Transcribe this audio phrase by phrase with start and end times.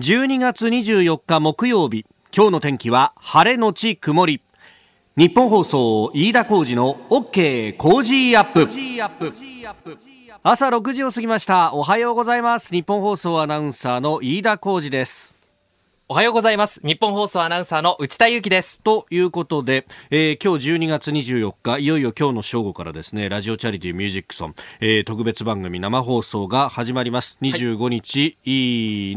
[0.00, 4.40] 12月24日木曜日今日の天気は晴れのち曇り。
[5.16, 8.68] 日本放送飯田浩二の OK 工事アップ。
[10.44, 11.74] 朝6時を過ぎました。
[11.74, 12.72] おはようございます。
[12.72, 15.37] 日本放送アナウンサーの飯田浩二です。
[16.10, 16.80] おはようございます。
[16.82, 18.80] 日本放送アナウンサーの内田裕樹です。
[18.80, 27.36] ということで、えー、今日12月24日、いよいよ今日の正午からですね、ラジオチャリティーミュージックソン、えー、特別番組生放送が始まります。
[27.42, 28.38] 25日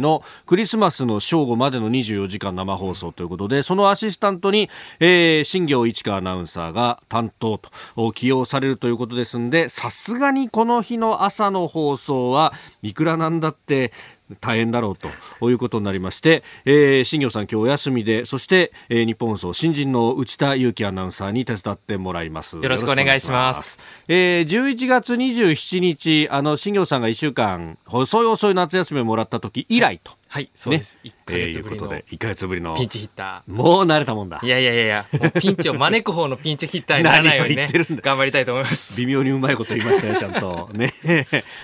[0.01, 4.69] のクリスマスの正午までの24時間生放送ということで、そのアシスタントに、
[4.99, 7.57] えー、新行市川アナウンサーが担当
[7.95, 13.93] と起用されるということですんで、さすがにこの日の朝の放送はいくらなんだって、
[14.39, 22.57] 大変だろうということになりまして、えー、新業さん今日お休みで、そして、えー、日本放送新人の内田裕樹アナウンサーに手伝ってもらいます。
[22.57, 23.79] よろしくお願いします。
[24.07, 30.11] えー、11月27日、あの、新業さんが1週間、細い遅い夏休みをもらった時以来と。
[30.11, 30.20] はい、
[30.55, 30.97] そうです。
[31.03, 33.53] ね、1ヶ月ぶりの、えー、1ヶ月ぶりのピンチヒッター。
[33.53, 34.39] もう慣れたもんだ。
[34.41, 37.67] いやいやいやいや、ピンチを招く方のピンチヒッターになら ないようにね、
[38.01, 38.97] 頑張りたいと思います。
[38.97, 40.69] 微妙にうまいこと言いましたね、ちゃんと。
[40.73, 40.93] ね。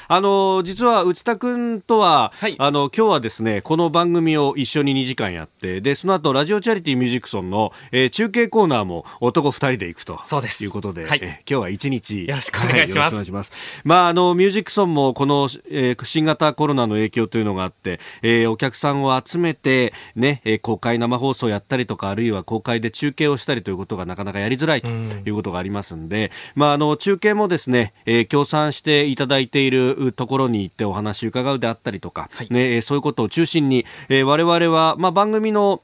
[0.08, 10.20] あの、実は内田君とは、はい、あの、今日はですね、この番組を一緒に2時間やって、で、その後、ラジオチャリティーミュージックソンの、えー、中継コーナーも男2人で行くと。
[10.26, 10.64] そうです。
[10.64, 12.28] いうことで、はい、えー、今日は1日。
[12.28, 12.98] よろしくお願いします。
[12.98, 13.52] はい、よろしくお願いします。
[13.84, 35.84] まあ、あの、ミュージックソンもこの、えー、新型コロナの影響というのがあって、えー、お客さんを集めて、ね、え公開生放送やったりとか、あるいは公開で中継をしたりということがなかなかやりづらいということがありますんで、まあ、あの、中継もですね、えー、協賛していただいているところに行ってお話伺うであったりとか、はい、ね、そういうことを中心に、えー、我々は、まあ、番組の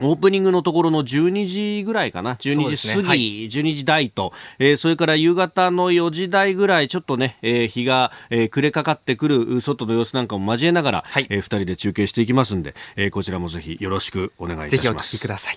[0.00, 3.08] オープニングのところの12時ぐらいかな、12時過ぎ、ね。
[3.08, 14.82] はい、12時台と、えー、それから夕方の4時台ぐらい、ちょっとね、えー、日が、えー、暮れかかってくる外の様子なんかも交えながら、はい、えー、2人で中継していきますんで、えー、こちらもぜひよろしくお願いいたします。
[14.82, 15.56] ぜひお聞きください。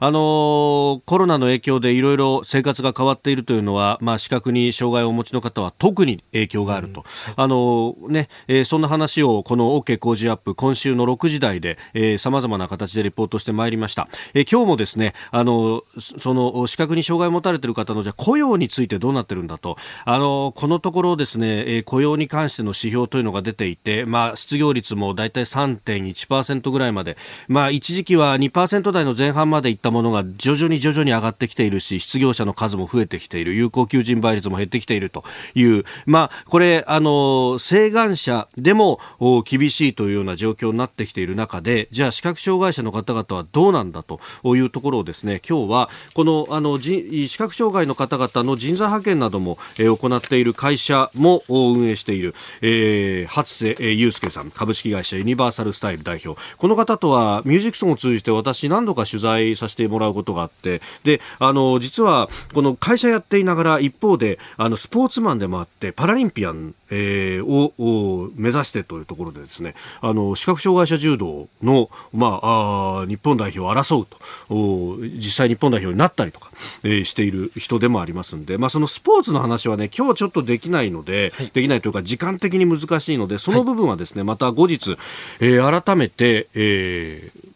[0.00, 7.04] あのコロナの影響でいろいろ生活が変わっているというのは、まあ、視覚に障害をお持ちの方は特に影響があると、
[7.36, 11.78] あのねえー、そんな話をこの OK 工事アップ今週の6時台で
[12.18, 19.76] さまざまな形でリポートしてまいりました、えー、今日もですねあのその視覚に障害を持たれている方のじゃ雇用についてどうなってるんだと。
[20.04, 27.16] あのこのところですね、えー、雇用に関しての指標というのが出ていて、まあ、失業率もだいたい3.1%ぐらいまで、
[27.48, 33.54] まあ、一時期は2%台の前半までいったものが徐々に徐々に上がってきているし失業者の数も増えてきている。
[33.54, 35.24] 有効求人倍率も減ってきていると
[35.54, 39.00] いう、まあ、これあの請願者でも
[39.44, 56.40] 厳しいというような状況になってきている中でじゃあ視覚障害者の方々はどうなんだというところをですね今日はこのあの視覚障害の方々の人材派遣なども、え、行っている会社も運営している、えー、初瀬祐介さん株式会社ユニバーサルスタイル代表。
[56.56, 60.82] この方とはミュージックソンを通じて私何度か取材させてもらうことがあって。
[61.04, 74.18] であの実はこの会社やっていながら一方であのスポーツマンでもあってパラリンピアン、えー、を目指してというところでですねあの視覚障害者柔道の、まあ、あ日本代表を争うと。
[74.50, 76.50] 実際日本代表になったりとか、
[76.82, 84.96] えー、している人でもありますんで、まあ、そのスポーツの話はね今日ちょっとできないので、はい、できないというか時間的に難しいのでその部分はですね、はい、また後日、
[85.40, 87.49] えー、改めて、えー、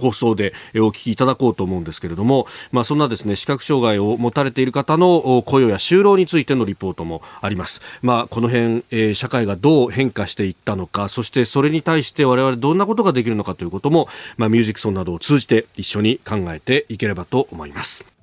[0.00, 7.80] 放送でお聞きいただこうと思うんですけれども、まあ、そんなですね視覚障害を持たれている方の雇用や就労についてのリポートもあります。
[8.02, 18.19] まあ、この辺、えー、社会がどう変化していったのか、そしてそれに対して我々どんなことができるのかということも、まあ、ミュージックソンなどを通じて一緒に考えていければと思います。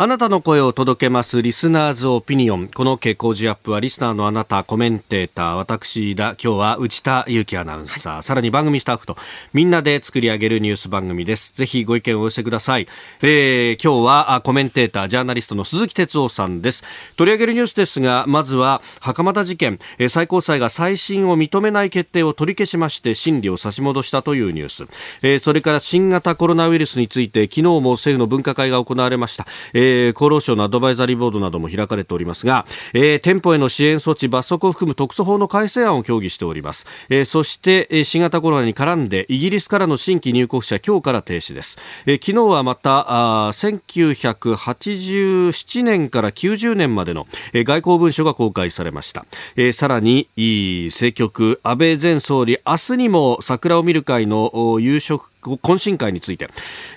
[0.00, 2.68] あなたの声を届けますリスナーズオピニオン。
[2.68, 9.16] この傾向ジアップはリスナーのあなた、コメンテーター、私だ、今日は内田祐樹アナウンサー、はい、さらに番組スタッフと
[9.52, 11.52] みんなで作り上げるニュース番組です。
[11.52, 12.86] ぜひご意見をお寄せください。
[13.22, 16.84] えー、今日はコメンテーター、ジャーナリストの鈴木哲夫さんです。
[17.16, 24.86] 取り上げるニュースですが、まずは袴田事件、最高裁が再審を認めない決定を取り消しまして審理を差し戻したというニュース。
[25.22, 29.44] えー、それから新型コロナウイルスについて昨日も政府の分科会が行われました。
[29.74, 49.26] えーえー、厚労省のアドバイザリーボードなども開かれておりますが、えー、店舗への支援措置罰則を含む特措法の改正案を協議しております、えー、そして、え、新型コロナに絡んでイギリスからの新規入国者今日から停止です、えー、昨日はまたあ1987年から90年までの、えー、外交文書が公開されました、
[49.56, 56.48] えー、さらに政局安倍前総理明日にも桜を見る会の夕食懇親会について、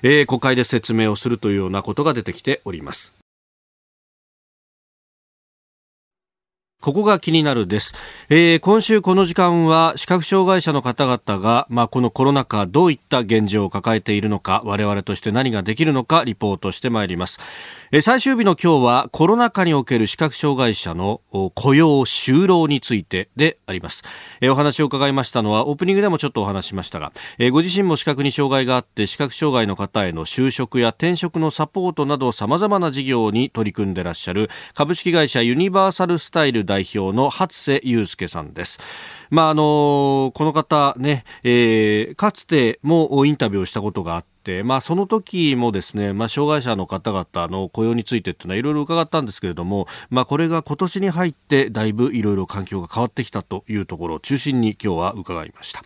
[0.04, 3.16] えー、国会で説明をするというようなことが出てきております
[6.82, 7.94] ここが気になるです。
[8.30, 17.40] えー、今週この時間は視覚障害者の方々が、まあ、このコロナ禍どういった現状を抱えているのか、我々として何ができるのかリポートしてまいります。
[18.00, 21.20] 最終日の今日はコロナ禍における視覚障害者の
[21.56, 24.04] 雇用就労についてであります。
[24.44, 27.12] お話を伺いましたのはオープニングでもちょっとお話しましたが、
[27.52, 38.80] ご自身も視覚に障害があって視覚障害の方への就職や転職のサポートなど様々な事業に取り組んでらっしゃる株式会社ユニバーサルスタイル代表の初瀬祐介さんです。
[39.30, 44.32] まあ、あの、この方ね、えー、かつてもインタビューをしたことがあって、
[44.64, 55.84] まあ、その時もですね、まあ、障害者の方々の雇用についてっていうのはいろいろ伺ったんですけれども、まあ、これが今年に入ってだいぶいろいろ環境が変わってきたというところを中心に今日は伺いました。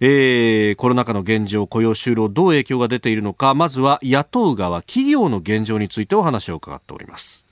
[0.00, 7.46] えー、コロナ禍の現状、雇用就労、どう影響が出ているのか、まずは雇う側、企業の現状についてお話を伺っております。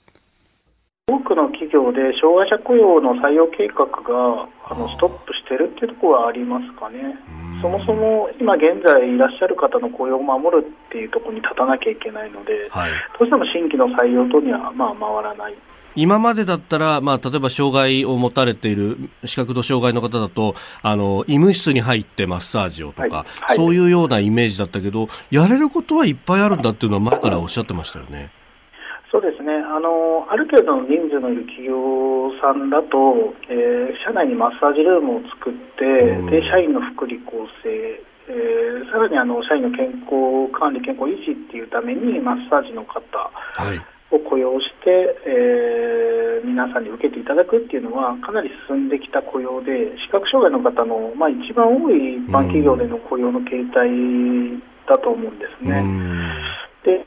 [1.07, 7.17] 多くの企業で障害者雇用の採用計画があのストップしてるっていうところはありますかね。
[7.61, 15.55] そもそも今現在いらっしゃる方の雇用を守るっていうところに立たなきゃいけないので、はい、どうしても新規の採用等にはまあ回らない。
[15.95, 28.31] 今までだったら、まあ、例えば障害を持たれている視覚と障害の方だとあの医務室に入ってマッサージをとか、はいはい、そういうようなイメージだったけどやれることはいっぱいあるんだっていうのは前からおっしゃってましたよね。
[29.11, 37.73] そうですねあのある程度の人数のいる企業さんだと、えー、社内にマッサージルームを作って、で社員の福利厚生、
[38.29, 43.01] えー、さらにあの社員の健康管理、健康維持っていうためにマッサージの方
[44.13, 53.89] を雇用して、えー、皆さんに受けていただくっていうのはかなり進んできた雇用で視覚障害の方の、まあ、一番多い一般企業での雇用の形態
[54.85, 55.81] だと思うんですね。
[56.83, 56.99] で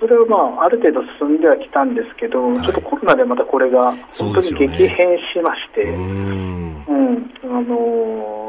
[0.00, 8.42] それは、まあ、ある程度進んではきたんですけど、はい、ちょっとコロナでまたこれが本当に激変しまして、う、ね、ん、あの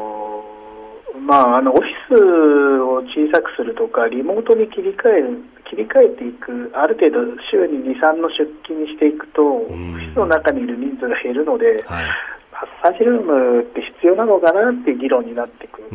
[1.24, 12.04] まあ、あのオフィスを小さくするとか、リモートに切り替える切り替えていく、ある程度週に2、3の出勤にしていくと、オフィスの中にいる人数が減るので、はい、
[12.52, 15.88] マッサージルームって必要なのかなっていう議論になってくる。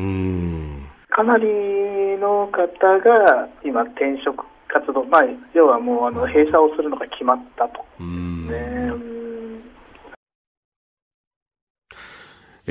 [1.10, 1.46] かなり
[2.18, 2.66] の方
[3.00, 5.24] が今、転職活動、まあ、
[5.54, 7.84] 要はもうあの閉鎖をするのが決まったと。
[8.04, 9.10] ね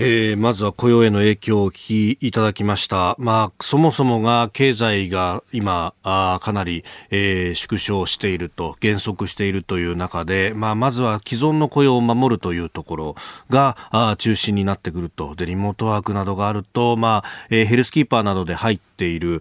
[0.00, 3.16] えー、まずは雇用への影響をお聞きいただきました。
[3.18, 13.16] まあ、そもそもが経済が今、あかなり、えー、縮小していると、減速しているという中で、まあ、まずは既存の雇用を守るというところ
[13.50, 15.34] が、あ中心になってくると。
[15.34, 19.40] で、リモートワークなどがあると、まあ、えー、ヘルスキーパーなどで入っている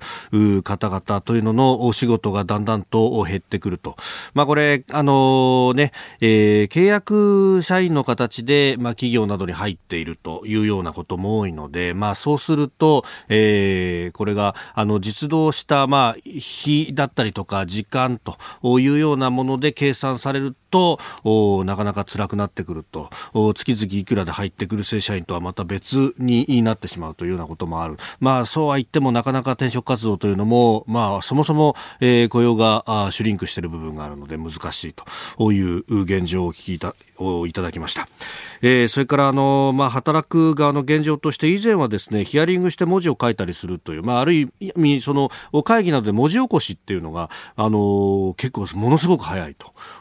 [0.63, 3.97] 方々というののお仕事がだんだんと減ってくると。
[4.33, 18.37] まあ、これ、あの、ね、えー、契約社員の形で、まあ、企業などに入っているというようなことも多いので、まあ、そうすると、えー、これがあの実動した、まあ、日だったりとか時間と
[18.79, 20.99] いうようなもので計算されると
[21.65, 23.09] なかなか辛くなってくると
[23.55, 38.07] 月々いくらで入ってくる正社員とはまた別になってしまうというようなこともある、まあ、そうは言ってもなかなか転職活動というのも、まあ、そもそも、えー、雇用がシュリンクしている部分があるので難しいという現状を聞いたをいただきました、
[38.61, 45.29] えー、それからあの、まあ、働く側の現状として以前はですねヒアリングして文字を書いたりするという、まあ、ある意味その
[45.63, 49.55] 会議などで文字起こしっていうのがあの結構ものすごく早い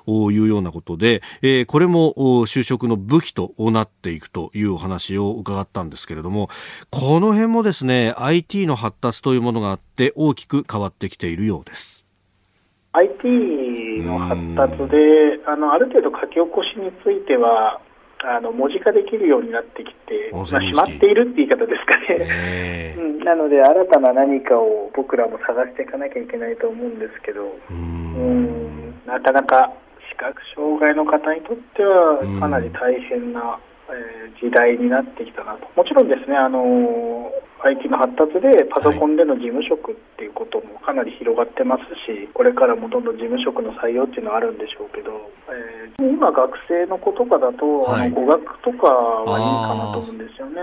[0.06, 2.14] というようなことで、えー、これも
[2.46, 6.50] 就職の武器となっていくというお話を伺ったんですけれども
[6.90, 12.06] この辺もですね IT の発達というものがあって大きく変わってきているようです。
[12.92, 17.80] IT の発達で、あのある程度書き起こしについては、
[18.24, 28.94] あの文字化できるようになってきて、まあ、しまっているって言い方ですかね、 うん、なので、新たな何かを僕らも探していかなきゃいけないと思うんですけど、うん。
[29.06, 29.70] なかなか
[30.10, 45.10] 視覚障害の方にとっては、かなり大変なえー、時代になってきたなと、もちろんですね、あのー、IT の発達でパソコンでの事務職っていうこともかなり広がってますし、これからもどんどん事務職の採用っていうのはあるんでしょうけど、
[45.48, 50.60] えー、今、学生の子とかだと、はい、あの語学とかはいいかなと思うんですよね。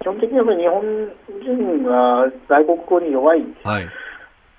[0.00, 0.82] 基本的にやっぱり日本
[1.42, 3.42] 人が外国語に弱い。
[3.64, 3.86] はい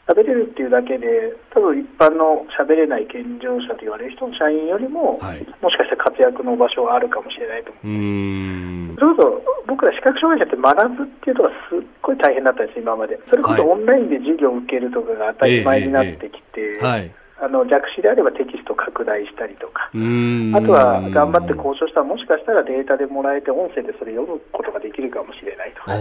[0.07, 8.95] 喋れるっていうだけで、多分一般の喋れない健常者と言われる人の社員よりも、はい、もしかしたら活躍の場所があるかもしれないと思う。
[8.95, 13.19] それこそ僕ら視覚障害者って学ぶっていうのがすっごい大変だったんです、今まで。
[13.29, 25.93] それこそオンラインで授業を受けるとかが当たり前になってきて、はい、あの弱視であればテキスト拡大したりとか、あとは頑張って交渉したら、もしかしたらデータでもらえて、音声でそれ読むことができるかもしれないとか、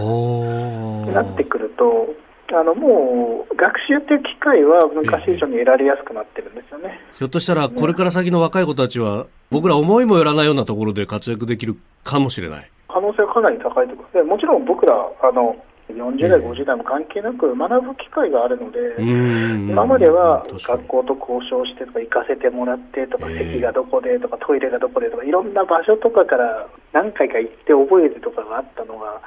[1.12, 2.14] なってくると、
[2.54, 12.70] あのもう学習っていう機会は昔以上に得られやすくなってるんですよね、ひょっとしたら、これから先の若い子たちは、僕ら思いもよらないようなところで活躍できるかもしれない。
[12.88, 14.22] 可能性はかなり高いと思います。
[14.22, 15.56] もちろん僕らあの
[15.92, 29.20] 40代、50代も関係なく学ぶ機会があるので、今までは学校と交渉してとか行かせてもらってとか、席がどこでとかトイレがどこでとかいろんな場所とかから何回か行って覚えるとかがあったのが、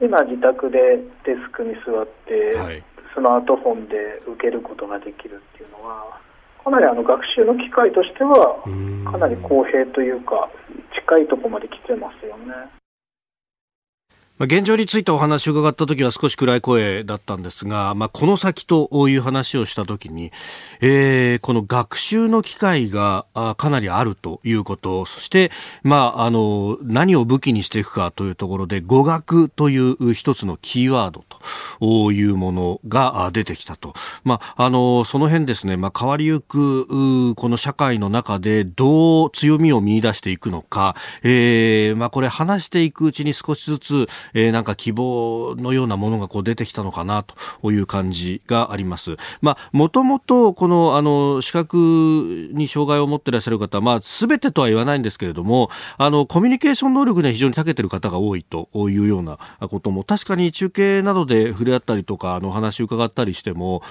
[0.00, 2.56] 今自宅でデスクに座って、
[3.14, 6.18] スマートフォンで受けることができるっていうのは、
[6.64, 8.58] かなりあの学習の機会としては、
[9.10, 10.50] かなり公平というか、
[10.94, 12.54] 近いところまで来てますよね。
[14.40, 20.32] 現状についてお話を伺った時は少し暗い声だったんですが、まあ、この先という話をした時に、
[20.80, 23.26] えー、この学習の機会が
[23.56, 25.52] かなりあるということ、そして、
[25.84, 31.24] まあ、あの、何を武器にしていくかというところで、語学という一つのキーワード
[31.78, 33.94] というものが出てきたと。
[34.24, 49.16] まあ、あの、その辺ですね、まあ、変わりゆく、この社会の中でどう強みを見出していくのか、えー、まあ、これ話していくうちに少しずつ、えー、なんか希望のようなものがこう出てきたのかなという感じがあります。
[49.42, 59.38] まあ、もともとこの、あの、視覚に障害を持っていらっしゃる方、まあ、すべてとは言わないんですけれども、あの、コミュニケーション能力には非常に長けてる方が多いというような
[59.68, 63.82] ことも、確かに中継などで触れ合ったりとか、あの、話を伺ったりしても、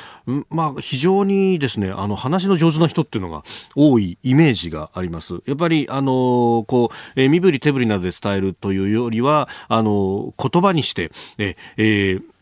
[0.49, 3.43] まあ、非常にですね、あの、話の上手な人っていうのが
[3.75, 5.41] 多いイメージがあります。
[5.45, 12.32] やっぱり、あの、こう、え身振り手振りなどで伝えるというよりは、あの、言葉にして、ええー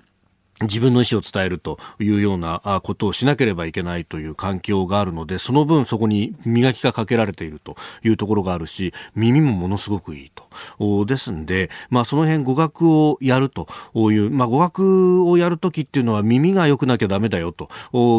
[0.62, 11.06] 自分の意思を伝えるというようなことをしなければいけないという環境があるので、その分そこに磨きがかけられているというところがあるし、耳もものすごくいいと。
[11.06, 17.70] ですんで、まあその辺語学をやるという、まあ語学をやるときっていうのは耳が良くなきゃダメだよと。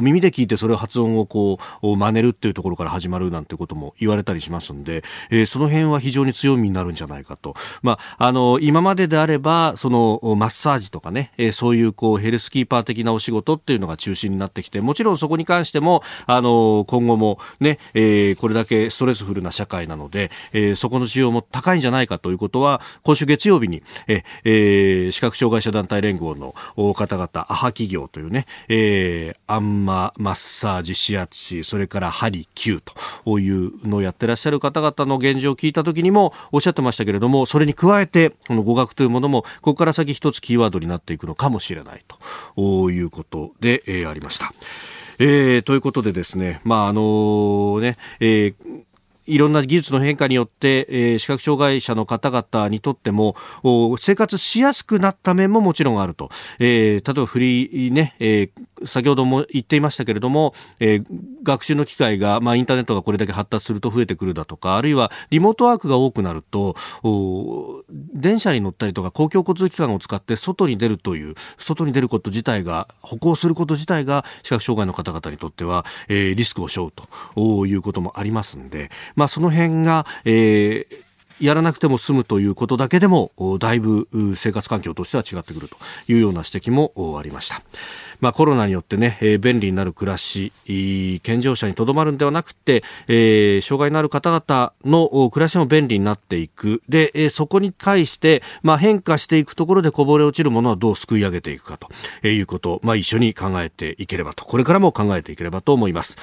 [0.02, 7.54] 耳で聞いてそれを発音をこう真似るっていうところから始まるなんてことも言われたりしますんで、えー、その辺は非常に強みになるんじゃないかと。
[7.82, 26.54] まああの、今までであれば、そのマッサージとかね、え、そういうこうヘルスキーパー的なお仕事っていうのが中心になってきて、もちろんそこに関しても、あの、今後もね、えー、これだけストレスフルな社会なので、えー、そこの需要も高いんじゃないかということは、今週月曜日に、ええー、視覚障害者団体連合の
[26.94, 32.82] 方々、アハ企業というね、えー、アンママッサージ、指圧師、それからハリ、キュー
[33.26, 42.16] というのをやってらっしゃる方々の現状を聞いた時にもおっしゃってましたけれども、それに加えて、この語学というものも、ここから先一つキーワードになっていくのかもしれないと。
[42.56, 44.52] いうことで、えー、ありました。
[45.18, 48.82] えー、ということでですね、まああのね、えー
[49.26, 53.36] いろんな技術の変化によって、えー、視覚障害者の方々にとっても
[53.98, 58.50] 生活しやすくなった面ももちろんあると、えー、例えばフリーね、えー、
[58.84, 61.04] 先ほども言っていましたけれども、えー、
[61.42, 66.76] 学習の機会が、まあ、インターネットがこれだけ発達すると増えてくるだとかあるいはリモートワークが多くなると
[68.14, 76.92] 電車に乗ったりとか公共交通機関を使って外に出るという外に出ること自体が歩行すること自体が視覚障害の方々にとっては、えー、リスクを背負う
[77.34, 81.12] ということもありますんで、まあ、その辺が、えー
[81.42, 87.62] やらなくても済むということだけでもだいぶ生活環境としては違ってくるというような指摘もありました。
[88.22, 90.52] まあ、コロナによってね、えー、便利になる暮らし、
[91.22, 96.82] 健常者にとどまるんではなくて、えー、障害のある方々の暮らしも便利になっていく。
[96.88, 106.16] で、えー、そこに対して、まあ、変化していくところでこぼれ落ちるものはどうすくい上げていくかということ、まあ、一緒に考えていければと、これからも考えていければと思います。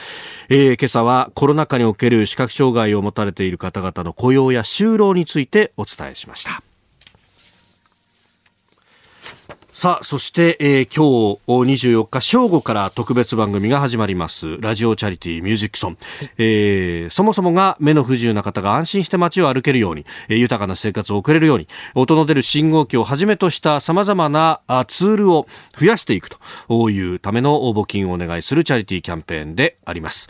[0.47, 6.68] えー、今朝はコロナ禍における視覚障害を持たれている方々の雇用や就労についてお伝えしました。
[9.79, 14.57] さあ、そして、えー、今日24日正午から特別番組が始まります。
[14.57, 15.97] ラジオチャリティーミュージックソン。
[16.37, 25.47] えー、そもそもが目の不自由な方が安心して街を歩けるように、えー、豊かな生活を送れるように、音の出る信号機をはじめとした様々なあツールを
[25.79, 26.29] 増やしていく
[26.67, 30.27] というための募金をお願いするチャリティーキャンペーンであります。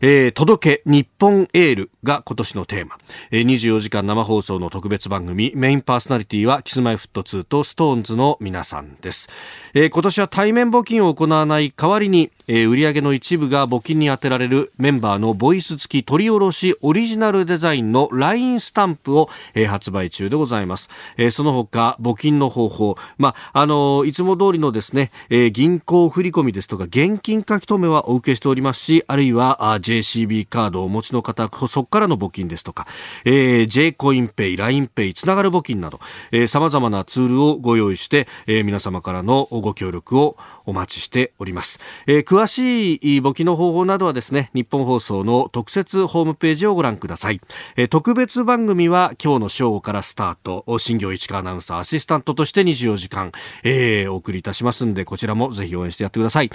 [0.00, 2.96] えー、届け日本エールが今年のテーマ、
[3.30, 9.28] えー、24時間生放送の特別番組メインパーソナリティは Kis-My-Ft2 と SixTONES の皆さんです、
[9.74, 32.86] えー、今年は対面募金を行わない代わりに、えー、売上の一部が募金に充てられるメンバーのボイス付き撮り下ろしオリジナルデザインの LINE スタンプを、えー、発売中でございます、えー、その他募金の方法まああのいつも通りのですね、えー、銀行振込ですとか現金書き留めはお受けしておりますしあるいはあ JCB カードをお持ちの方、そこからの募金ですとか、
[33.24, 41.80] えー、J コインペイ、LINEPay、つながる募金など、えー、様々なツールをご用意して、えー、皆様からのご協力をお待ちしております。
[42.06, 47.40] えー、詳しい募金の方法などはですね、日本放送の特設ホームページをご覧ください。
[47.76, 56.50] えー、特別番組は今日の正午からスタート、新業市川アナウンサーアシスタントとして24時間、えー、お送りいたしますんで、こちらもぜひ応援してやってください。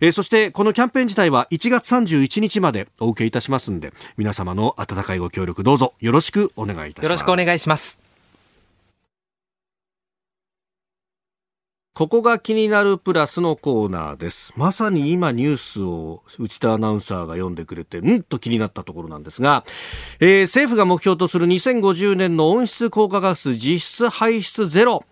[0.00, 8.02] えー、そしてこのキャンペーン自体は1月31日までお受けいたしますんで皆様の温かいご協力どうぞよろしくお願いいたしますよろしくお願いします
[11.94, 14.54] ここが気になるプラスのコーナーです。
[14.56, 19.62] まさに今ニュースを内田アナウンサーが読んでくれて、うんと気になったところなんですが、
[20.18, 25.04] えー、政府が目標とする2050年の温室効果ガス実質排出ゼロ。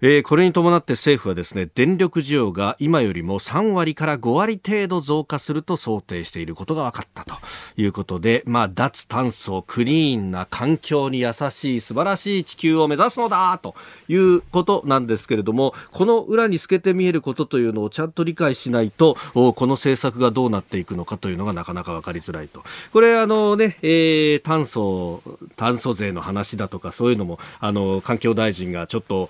[0.00, 7.34] えー、これに伴って政府はですね電力需要が今よりも3割から5割程度増加すると想定していることが分かったと
[7.76, 13.74] いうことで、まあ、脱炭素クリーンな環境に優しい素晴らしい地球を目指すのだと
[14.08, 22.62] いうことなんですけれどもこの裏に透けて見えることというのをちゃんと理解しないとこの政策がどうなっていくのかというのがなかなか分かりづらいと。
[22.92, 25.22] これあのね、えー、炭素
[25.56, 29.28] 炭素税の話だとかそういうのもあの環境大臣がちょっと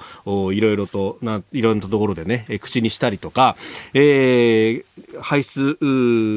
[0.57, 3.57] いろいろとないろんなところでね、口にしたりとか、
[3.95, 5.77] えー、排出、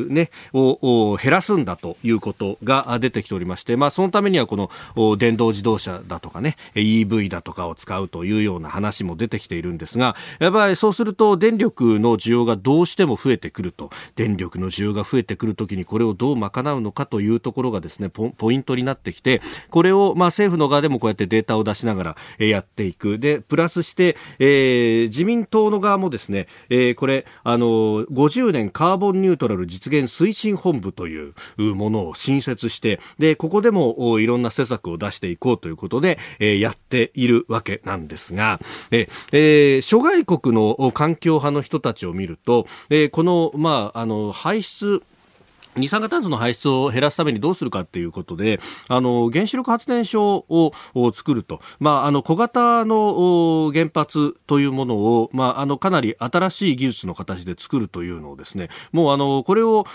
[0.09, 23.19] ね、を減らすんだということが出てきておりまして、まあ、そのためにはこの電動自動車だとかね、EV だとかを使うというような話も出てきているんですが、やっぱりそうすると電力の需要がどうしても増えてくると、電力の需要が増えてくるときにこれをどう賄うのかというところがですね、ポイントになってきて、これをまあ政府の側でもこうやってデータを出しながらやっていく。
[23.19, 24.08] で、プラスして、
[24.39, 38.59] えー、自民党の側もですね、えー、これ、あの、50年カーボンニュートラル実現推進本部というものを新設して、で、ここでもいろんな施策を出していこうということで、えー、やっているわけなんですが、
[38.91, 45.03] えー、諸外国の環境派の人たちを見ると、えー、この、まあ、あの、排出、
[45.75, 50.73] 二酸化炭素の排出を減らすためにどうするかということで、あの、原子力発電所を
[51.13, 51.61] 作ると。
[51.79, 59.85] まあ、あの、小型の原発というものを、まあ、あの、かなり新しい技術の形で作るというのをですね、もうあの、これを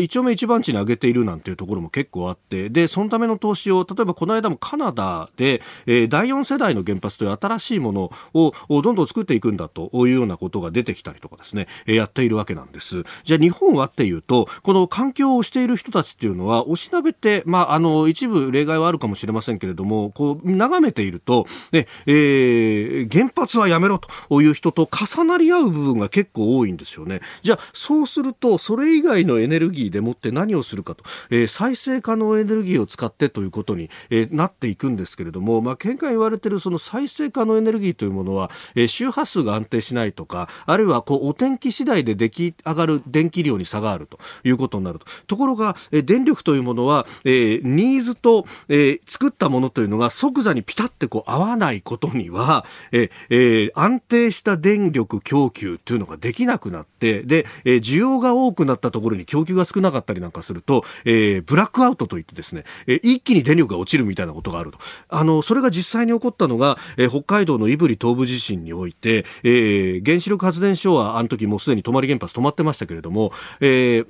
[0.00, 13.04] 一丁目一番地に上げているなんていうところも結構あって、で、そのための投資を、例えばこの間もカナダで、えー、第4世代の原発という新しいものをどんどん作っていくんだというようなことが出てきたりとかですね、やっているわけなんです。
[13.24, 27.20] じゃあ日本はっていうと、この環境をしている人たちっていうのは、おしなべて、まあ、あの、一部例外はあるかもしれませんけれども、こう、眺めていると、ね、えー、原発はやめろという人と重なり合う部分が結構多いんですよね。
[27.42, 45.06] じゃあ、そうすると、それ以外のエネルギーでもって何をするかと、えー、再生可能エネルギーを使ってということに、えー、なっていくんですけれども、まあ、見解言われているその再生可能エネルギーというものは、えー、周波数が安定しないとか、あるいはこう、お天気次第で出来上がる電気量に差があるということになると。
[45.26, 64.78] ところが、え電力というものは、えー、ニーズと、えー、作ったものというのが即座にピタってこう合わないことには、えー、安定した電力供給というのができなくなって、で、え需要が多くなったところに供給が少なかったりなんかすると、えブラックアウトといってですね、え一気に電力が落ちるみたいなことがあると。
[65.08, 74.06] あの、それが実際に起こったのが、え北海道の胆振東部地震において、え原子力発電所はあの時もうすでに泊原発止まってましたけれども、えー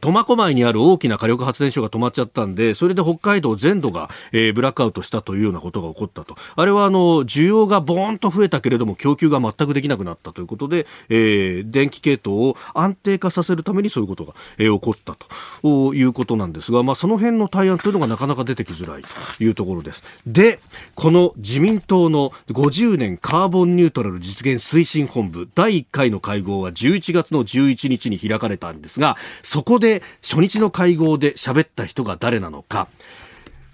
[0.00, 6.34] 苫小牧にある大きな火力発電所が止まっちゃったんで、それで北海道全土が、えー、ブラックアウトしたというようなことが起こったと。
[6.56, 15.16] あれはあの、需要がボーンと増えたけれども、供給が全くできなくなったということで、えー、電気系統を安定化させるためにそういうことが、えー、起こった
[15.62, 20.02] ということなんですが、まあ、その辺の対案というのがなかなか出てきづらいというところです。
[20.26, 20.58] で、
[20.94, 32.88] この自民党の50年カーボンニュートラル実現推進本部第1回の会合は11月の11日に開かれたんですが、そこで初日の会合で喋った人が誰なのか。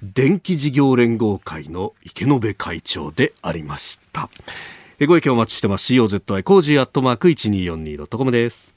[0.02, 4.28] 電気事業連合会の池辺会長でありました。
[5.06, 5.92] ご意見お待ちしてます。
[5.92, 8.74] COZY コージーアットマーク 1242.com です。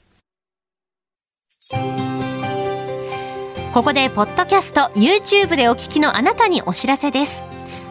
[3.72, 7.44] ここでポッドキャスト YouTube でお聞きのあなたにお知らせです。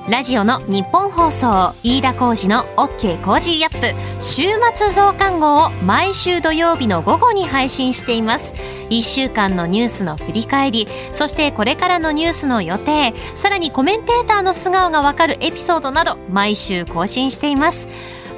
[0.10, 4.22] ラジオの日本放送飯田浩二の OK コージーアップ。
[4.22, 8.56] 週末増刊号を毎週土曜日の午後に配信しています。
[8.90, 17.88] 1週間のニュースの振り返りそしてこれからのニュースの予定さらにコメンテーターの素顔がわかるエピソードなど毎週更新しています。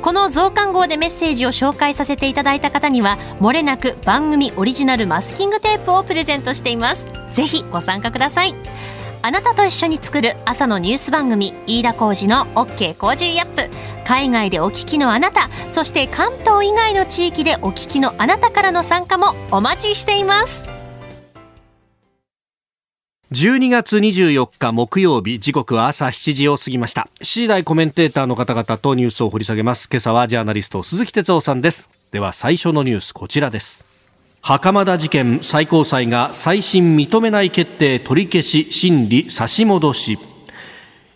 [0.02, 7.08] この増刊号でメッセージを紹介させていただいた方にはもれなく番組オリジナルマスキングテープをプレゼントしています。
[7.32, 8.54] ぜひご参加ください。
[9.25, 13.69] あなたと一緒に作る朝のニュース番組飯田浩二の OK コージーアップ。
[14.05, 20.67] 海外でお聞きのあなたそして関東以外の地域でお聞きのあなたからの参加もお待ちしています。
[23.31, 27.07] 12月24日木曜日時刻は朝7時を過ぎました。
[27.21, 29.88] 7時台コメンテーターの方々とニュースを掘り下げます。
[29.89, 31.89] 今朝はジャーナリスト鈴木哲夫さんです。
[32.12, 33.92] では最初のニュースこちらです。
[34.45, 40.19] 袴田事件最高裁が再審認めない決定取り消し審理差し戻し。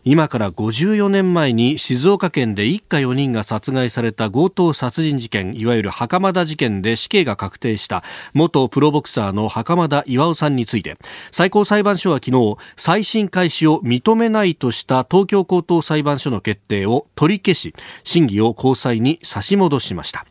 [0.05, 8.01] 今から54年前に静岡県で一家4人が殺害された強盗殺人事件いわゆる袴田事件で死刑が確定した
[8.33, 10.95] 元プロボクサーの袴田巌さんについて。
[11.33, 20.25] 最高裁判所は昨日再審開始を認めないとした東京高等裁判所の決定を取り消し審議を高裁に差し戻しました。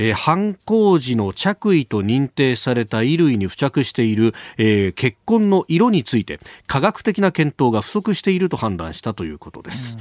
[0.00, 9.98] えー、犯行時の着衣と認定された衣類に付着している、えー、血痕の色について科学的な検討が不足していると判断したということです。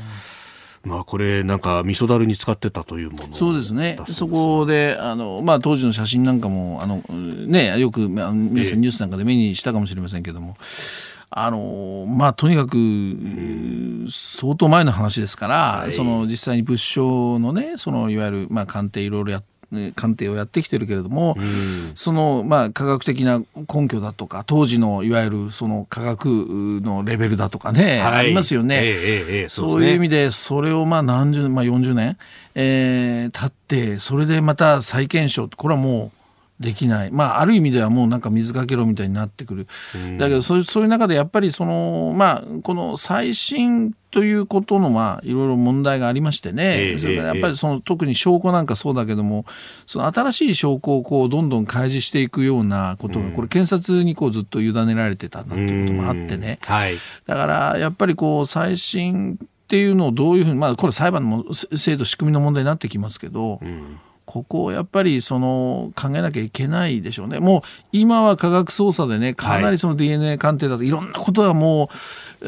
[0.86, 7.04] まあ、これ、なんか味噌だるに使ってたというものそうですね、そこであの、まあ、当時の写真なんかもあの、
[7.48, 10.56] ね、よく皆さん、ニュースなんかで目にしたかもしれませんけども。
[11.32, 13.16] あのまあ、とにかく、
[14.10, 28.94] 相当前の話ですから、はい、その実際に物証のね、そのいわゆる、まあ、鑑定いろいろやっ鑑定をやってきてるけれども、うん、その、まあ、科学的な根拠だとか当時のいわゆるその科学のレベルだとかね、はい、ありますよね、えー
[29.44, 32.18] えー、そういう意味でそれをまあ何十、まあ、40年、
[32.56, 36.19] えー、経ってそれでまた再検証これはもう
[36.60, 39.68] できない、まあ、ある意味ではもうなんか水かけろみたいになってくる、
[40.18, 49.46] だけどそういう中でやっぱりその、まあ、この最新ということのまあいろいろ問題がありましてね、えー、それからやっぱりその特に証拠なんかそうだけども
[49.86, 56.96] その新しい証拠をこうどんどん開示していくようなことがこれ検察にこうずっと委ねられてたなんていうこともあってね、はい、
[57.28, 63.60] だからやっぱりこう最新っていうのをどういうふうにまあこれ裁判の制度仕組みの問題になってきますけど。
[63.62, 67.40] うんここをやっぱりその考えなきゃいけないでしょうね。
[67.40, 67.62] もう
[67.92, 71.90] 今は科学捜査でね、かなりその DNA 鑑定だといろんなことがも
[72.44, 72.48] う、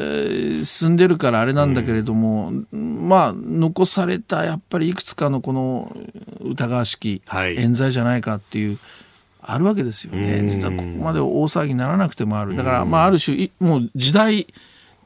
[0.60, 5.96] ー、進んでるからあれなんだけれども、うん、まあ残されたやっぱりいくつかのこの
[6.42, 8.78] 疑わしき冤罪じゃないかっていう、
[9.40, 10.40] あるわけですよね。
[10.48, 12.54] 実はここまで大騒ぎにならなくてもある。
[12.56, 14.46] だからまあある種、もう時代、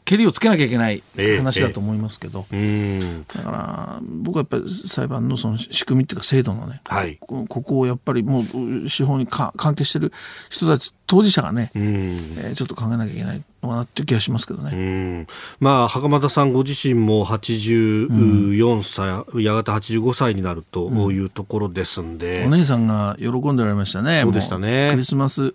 [0.07, 1.03] けりをつけなきゃいけない
[1.37, 8.41] 話だと思いますけど、えー、だから僕はやっぱり裁判のその仕組みっていうか制度のね、はい、ここをやっぱりも
[8.85, 10.13] う司法に関係してる
[10.49, 15.27] 人たち当事者がね、えー、ちょっと考えなきゃいけないのかなっていう気がしますけどね。
[15.61, 24.21] まあ、袴田さんご自身も84歳、うん、やがて85歳になるというところですんで、うん、お姉さんが喜んでられましたね。
[24.23, 24.89] そうでしたね。
[24.91, 25.55] クリスマス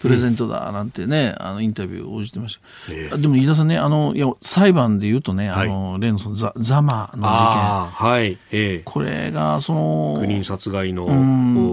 [0.00, 2.92] プレゼントだなんてね、うん、あのインタビュー応じてました。
[2.92, 11.06] えー、でも飯田さんね、あのいや裁判で言うとね、あの、はい、例のそのザザマの事件、はい、えー、これがその9人殺害の、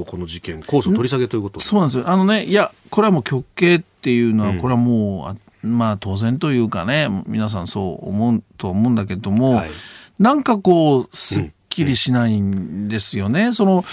[0.07, 2.09] この事件、控訴取り下げということそうなんですよ。
[2.09, 9.71] あのね、いやこれはもう極刑っていうのは、これはもう、まあ当然というかね、皆さんそう思うと思うんだけども、はい、
[10.17, 13.47] なんかこう、すっきりしないんですよね。
[13.47, 13.83] うん、その、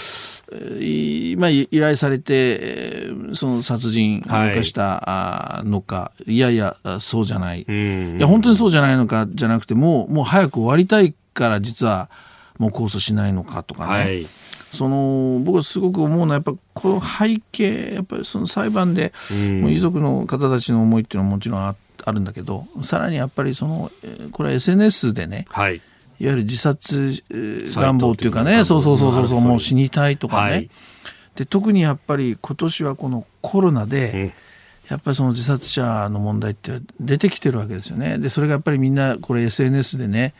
[1.37, 7.63] まあ、依頼されて、その殺人を犯したのか、はい、いやいや、そうじゃない。
[7.63, 12.09] いや、本当にそうじゃないのかじゃなくて、もう、もう早く終わりたいから実は、
[12.57, 13.93] もう控訴しないのかとかね。
[13.93, 14.27] はい
[14.73, 19.13] その僕はすごく思うのはやっぱこの背景やっぱりその裁判で、
[19.61, 23.91] もう遺族の方たちの思いっていうのはもちろんああるんだけどさらにやっぱりその
[24.31, 25.83] これは SNS でね、はい、いわ
[26.19, 27.23] ゆる自殺
[27.75, 30.69] 願望っていうかねそうそうそうそうそうもう死にたいとかね、はい、
[31.35, 34.33] で特にやっぱり今年はこのコロナで、うん。
[34.89, 38.17] やっぱりその自殺者の問題って出てきてるわけですよね。
[38.17, 40.33] でそれがやっぱりみんなこれ SNS でね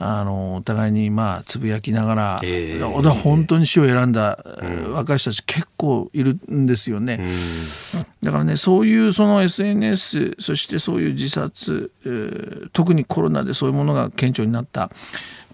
[0.00, 4.38] あのお互いにまあつぶやきながら、えー、だ本当に死を選んだ、
[4.92, 7.18] 若い人たち結構いるんですよね、
[7.94, 14.90] うん、だからねそういうその SNS そしてそういう自殺、えー、特にコロナでそういうものが顕著になった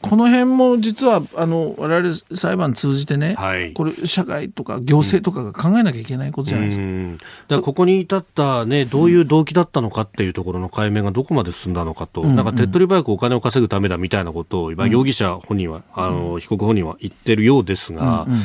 [0.05, 6.85] この辺も実はあの我々裁判通じてね、はい、これ社会とか行政とかが考えなきゃいけないことじゃないですか。
[6.85, 12.31] うん、だからここに至ったねどういう動機だったのかっていうところの解明がどこまで進んだのかと、うん。
[12.31, 12.45] うん、なん。
[12.45, 18.25] か手っ取り早くお金を稼ぐためだみたいなことを今容疑者本人は、あの被告本人は言ってるようですが。
[18.29, 18.41] うんうん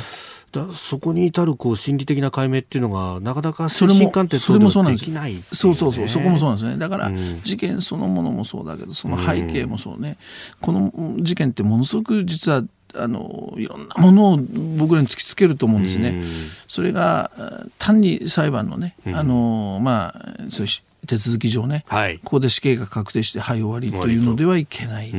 [0.52, 5.10] だそこに至るこう心理的な解明っていうのがなかなか精神鑑定それもそうなんです。
[5.10, 6.78] ね、そうそうそうそこもそうなんですね。
[6.78, 7.12] だから、
[7.44, 10.18] 事件そのものもそうだけどその背景もそうね、
[10.62, 12.64] この事件ってものすごく実は
[12.96, 14.38] あのいろんなものを
[14.78, 16.24] 僕らに突きつけると思うんですね。
[16.68, 17.32] それが
[17.78, 20.72] 単に裁判のね、あのまあそういう
[21.08, 25.12] 手続き上ね、はい、ここで死刑が確定してはい終わりというのではいけない。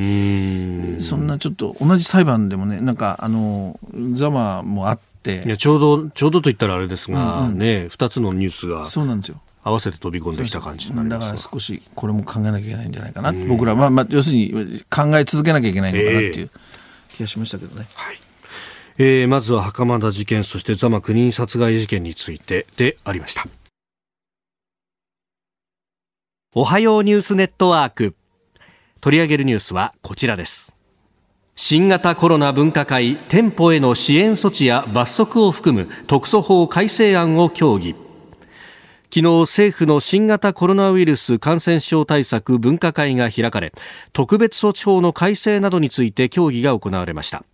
[1.02, 3.78] そんなちょっと同じ裁判でもねなんかあの
[4.12, 9.40] ざまもあっていやちょうどちょうどと言ったらあれですが、うんうん、ね2つのニュースがそうなんですよ。
[9.62, 16.50] 合わせて飛び込んできた感じになりますだから少しこれも考えなきゃいけないんじゃないかな、僕ら、まあまあ、要するに考え続けなきゃいけないのかなっていう
[17.10, 17.86] 気がしましたけどね。
[17.90, 18.20] えー、はい。
[18.96, 23.46] えー、まずは袴田事件そして座間9人殺害事件についてでありました。
[26.54, 28.14] おはようニュースネットワーク。
[29.00, 30.72] 取り上げるニュースはこちらです
[31.62, 37.94] 新型コロナ分科会店舗への支援措置や罰則を含む特措法改正案を協議。
[39.12, 43.74] 昨日政府の新型コロナウイルス感染症対策分科会が開かれ
[44.14, 47.44] 特別措置法の改正などについて協議が行われました。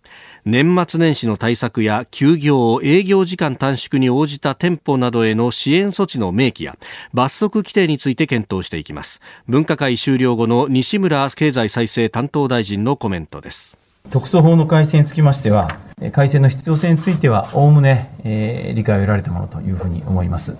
[0.45, 6.77] 年末年始の対策や休業営業時間短縮に応じた店舗などへの支援措置の明記や
[7.13, 9.19] 罰則規定について検討していきます。
[9.49, 13.77] 分科会終了後の西村経済再生担当大臣のコメントです。
[14.09, 15.77] 特措法の改正につきましては、
[16.11, 20.55] 改正の必要性については、おおむね、えー、理解を得られたものというふうに思います。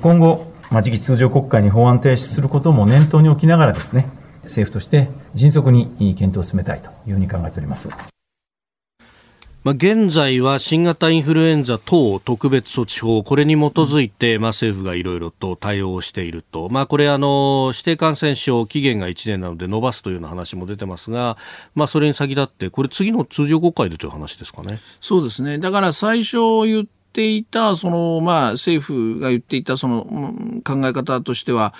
[0.00, 4.08] 今後、まあ、次期通常国会に法案提出することも念頭に置きながらですね、
[4.44, 7.88] 政府として迅速に検討を進めたいというふうに考えております。
[9.68, 21.36] まあ、現在は新型インフルエンザ等特別措置法、これに基づいて、まあ、政府がいろいろと対応していると、まあ、これあの、指定感染症、期限が1年なので延ばすというような話も出てますが、
[21.74, 24.80] まあ、それに先立って、これ、次の通常国会でという話ですかね。
[25.02, 25.58] そうですね。
[25.58, 30.06] だから最初言っていた、その、まあ、政府が言っていた、その、
[30.64, 31.74] 考え方としては、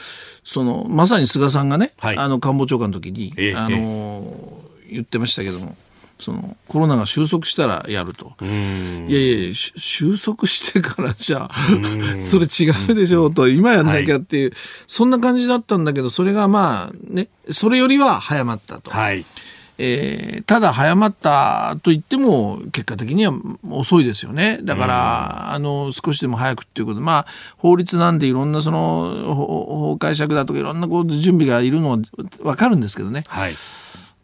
[0.45, 5.75] その、まさに菅さんがね、はい、あの、官房長官の時に、ええ、あの、言ってましたけども、
[6.19, 8.33] そのコロナが収束したらやると。
[8.43, 8.45] い
[9.13, 11.55] やいや、収束してからじゃあ、
[12.21, 18.91] それ違うでしょうと、今やんなきゃっていう、はい、そんな感じだったんだけど、それがまあね、それよりは早まったと。
[18.91, 19.25] はい。
[19.81, 23.33] えー、ただ早まったと言っても結果的には
[23.71, 24.59] 遅いですよね。
[24.63, 27.27] だから、あの少しでも早くっていうことまあ
[27.59, 31.99] 法律なんでいろんなその法解釈だとかいろんなこう準備がいるのは
[32.43, 33.23] 分かるんですけどね。
[33.29, 33.55] はい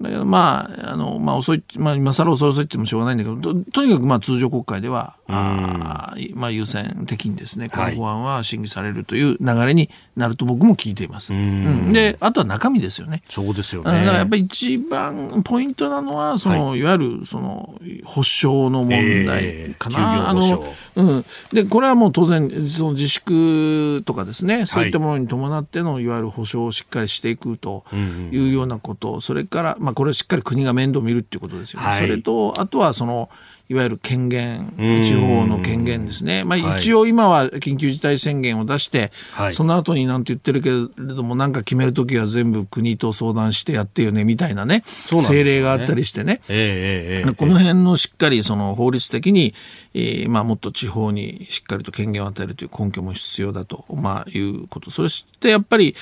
[0.00, 11.32] だけどまあ、あの、まあ遅い、まあ今更遅い遅いって言ってもしょうがないんだけど、ととにかくまあ通常国会では、あまあ優先的にですね、この法案は審議されるという流れになると僕も聞いています。
[11.32, 13.22] うん、で、あとは中身ですよね。
[13.28, 13.90] そうですよね。
[13.90, 18.90] だからやっぱり一番ポイントなのは、その、はい、いわゆるその、保証の問
[19.26, 19.98] 題かな。
[19.98, 20.64] えー、あの、
[20.96, 21.24] うん。
[21.52, 27.84] で、これはもう当然、その自粛とかですね、そういったものに伴っての、いわゆる保証をしっかりしていくと
[28.30, 31.86] いうようなこと、それから、まあこれをしっかり国が面倒見るっていうことですよね。
[31.86, 33.28] はい、それと、あとはその、
[33.70, 36.44] いわゆる権限、地方の権限ですね。
[36.44, 46.42] まあ一応今は緊急事態宣言を出して、はい、その後になんて言ってるけれども、なんか決めるときは全部国と相談してやってよね、みたいなね、ね政令があったりしてね。
[46.48, 49.54] えーえー、この辺のしっかりその法律的に、
[49.94, 54.90] えー、まあもっと地方にしっかりと権限を与えるという根拠も必要だと、まあいうこと。
[54.90, 55.96] そしてやっぱり、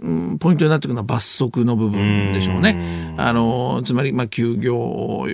[0.00, 3.14] うん、ポイントになってくるのは罰則の部分でしょうね。
[3.16, 5.26] あの、つまり、まあ休業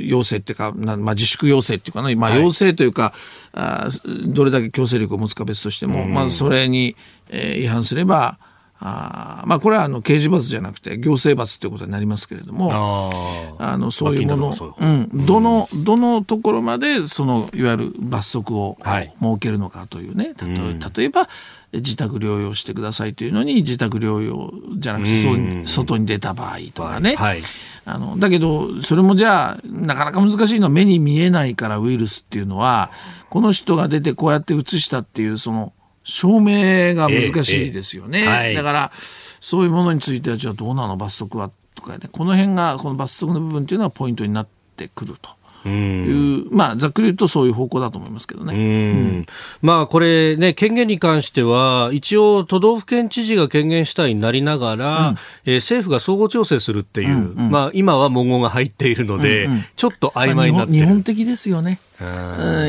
[0.00, 3.12] 要請っていうか、まあ、自粛要請っていうかね、まあ、要請というか、はい、
[3.52, 3.88] あ
[4.26, 6.96] どれだけ強制力を持つか別としても、まあ、それに、
[7.28, 8.38] えー、違反すれば、
[8.80, 12.70] あまあ、これはあの刑事罰じゃなくて行政罰ということになりますけれども
[13.58, 21.28] あのそういうもの、うん、どのどのところまでそのいわゆる罰則を設けるのかというね、はい、例えば
[21.72, 27.42] 自宅療養してくださいというのに自宅療養じゃなくて外に出た場合とかね、はい、
[27.84, 32.90] あのだけどそれもじゃあなかなか難しいのは目に見えないからウイルスっていうのは
[33.28, 35.72] この人が出てこうやって移したっていうその
[36.08, 38.92] 証明が難しいですよね、えーえーはい、だから
[39.40, 45.38] そういうものについてはじゃあどうなの罰則はとかねこの辺がこの罰則の部分っていうのはポイントになってくると。
[45.66, 48.54] いう、まあ、ざっくり言うとそういう方向だと思いますけどね。
[48.54, 49.26] うん、
[49.60, 55.16] まあ、これね、権限に関しては、一応、都道府県知事が権限主体になりながら、うん、
[55.46, 61.80] えー、政府が総合調整するっていう、うんうん、まあ、今は文言が入っているので、うんうん、ちょっと曖昧になって日本的ですよね。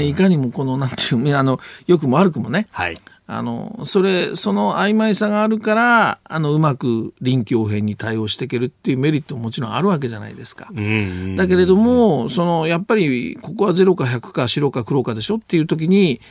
[0.04, 2.68] いかにもこの、なんていう、あの、よくも悪くもね。
[2.72, 3.00] はい。
[3.32, 10.72] あの、それ、その曖昧さがあるから、あの、うまく臨機応変に対応していけるっていうメリットももちろんあるわけじゃないですか。
[11.36, 16.22] だけれども、その、やっぱり、ここは0か100か白か黒かでしょっていう時に、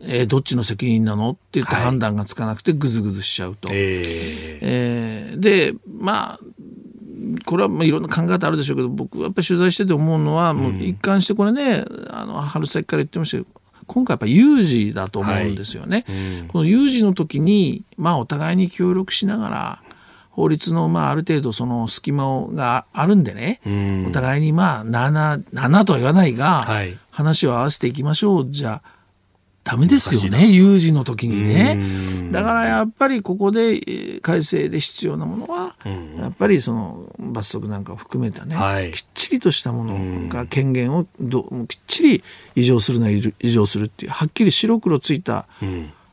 [0.00, 3.68] えー、どっちの責任なのって言って判断がつかなくてぐずぐずしちゃうと。
[3.68, 6.40] はい、ええー、で、まあ、
[7.44, 13.59] これはまあいろんな考え方あるでしょうけど僕はやっぱり取材してて思うのは、もう一貫してこれねあの春先から言ってましたけど
[13.90, 16.04] 今回やっぱ有事だと思うんですよね。
[16.06, 16.16] はい。
[16.16, 19.82] うん、この有事の時に、まあ、お互いに協力しながら
[20.30, 28.50] 法律の、まあ、ある程度その隙間があるんでね、うん、お互いにまあ7、7とは言わないが、はい、話を合わせていきましょう。
[28.50, 28.80] じゃ
[29.70, 31.78] ダメですよね有事の時にね。
[32.32, 35.76] だからやっぱりここで改正で必要なものは、
[36.18, 42.24] やっぱりその罰則なんかを含めたね、はい、きっちりとしたものが権限をどきっちり
[42.56, 45.46] 異常するなら異常するっていうはっきり白黒ついた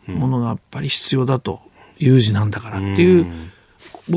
[0.05, 1.61] ものがやっぱり必要だと
[1.97, 3.25] 有事なんだからっていう。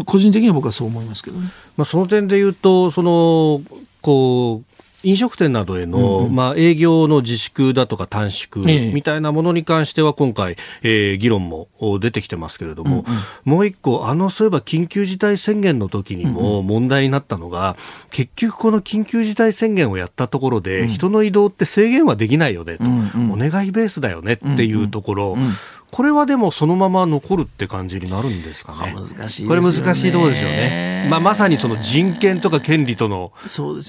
[0.04, 1.50] 個人的には僕はそう思いますけどね。
[1.76, 3.60] まあ、その点で言うと、その、
[4.00, 4.69] こう、
[5.02, 11.68] 飲食店などへの、うんうん、まあ、営業の自粛だとか短縮みたいなものに関しては今回、えー、議論も
[12.00, 13.04] 出てきてますけれども、うんうん、
[13.44, 17.76] もう一個、あの、そういえば緊急事態宣言の時にも問題になったのが、うんうん、
[18.10, 25.50] 結局この緊急事態宣言をやったところで、人の移動って制限はできないよねと、うんうん、お願いベースだよねっていうところ、うんうん
[25.90, 28.94] これはでもそのまま残るって感じになるんですかね。
[28.94, 31.06] 難しい、ね、これ難しいところですよね。
[31.10, 33.32] まあまさにその人権とか権利との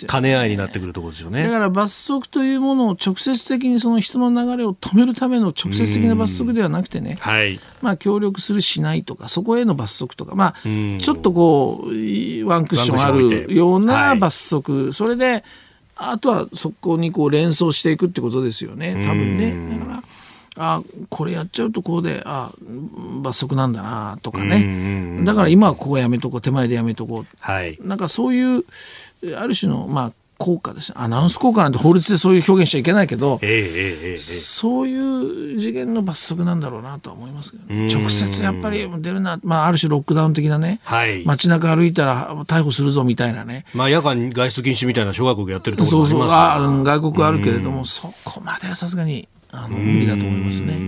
[0.10, 1.44] 兼ね合いになってくるところですよね。
[1.44, 15.44] だから罰則というものを直接的にその人の流れを止めるための直接的な罰則ではなくてね、はい、まあ協力するしないとかそこへの罰則とか、まあちょっとこうワンクッションあるような罰則、はい、それで
[15.96, 18.94] あとはそこにこう連想していくってことですよね。
[19.06, 19.78] 多分ね。
[19.78, 20.04] だから
[20.58, 22.52] あこれやっちゃうとこうであ
[23.22, 25.24] 罰則なんだなとかね。
[25.24, 28.64] だから今はここやめとこう手前でやめとこう、はい、なんかそういう
[29.38, 46.82] ある種の、まあ、効果ですアナウンス効果なんて法律でそういう表現しちゃいけないけど、えーえー、そういう次元の罰則なんだろうなとは思いますけど、ね、直接やっぱり出るな、まあ、ある種ロックダウン的なね、はい、街中歩いたら逮捕するぞみたいなね、まあ、夜間外出禁止みたいな小学校やってるところもありますそうそう。
[46.82, 50.80] あ外国あるけれどもそこまではさすがにあの無理だと思いますね。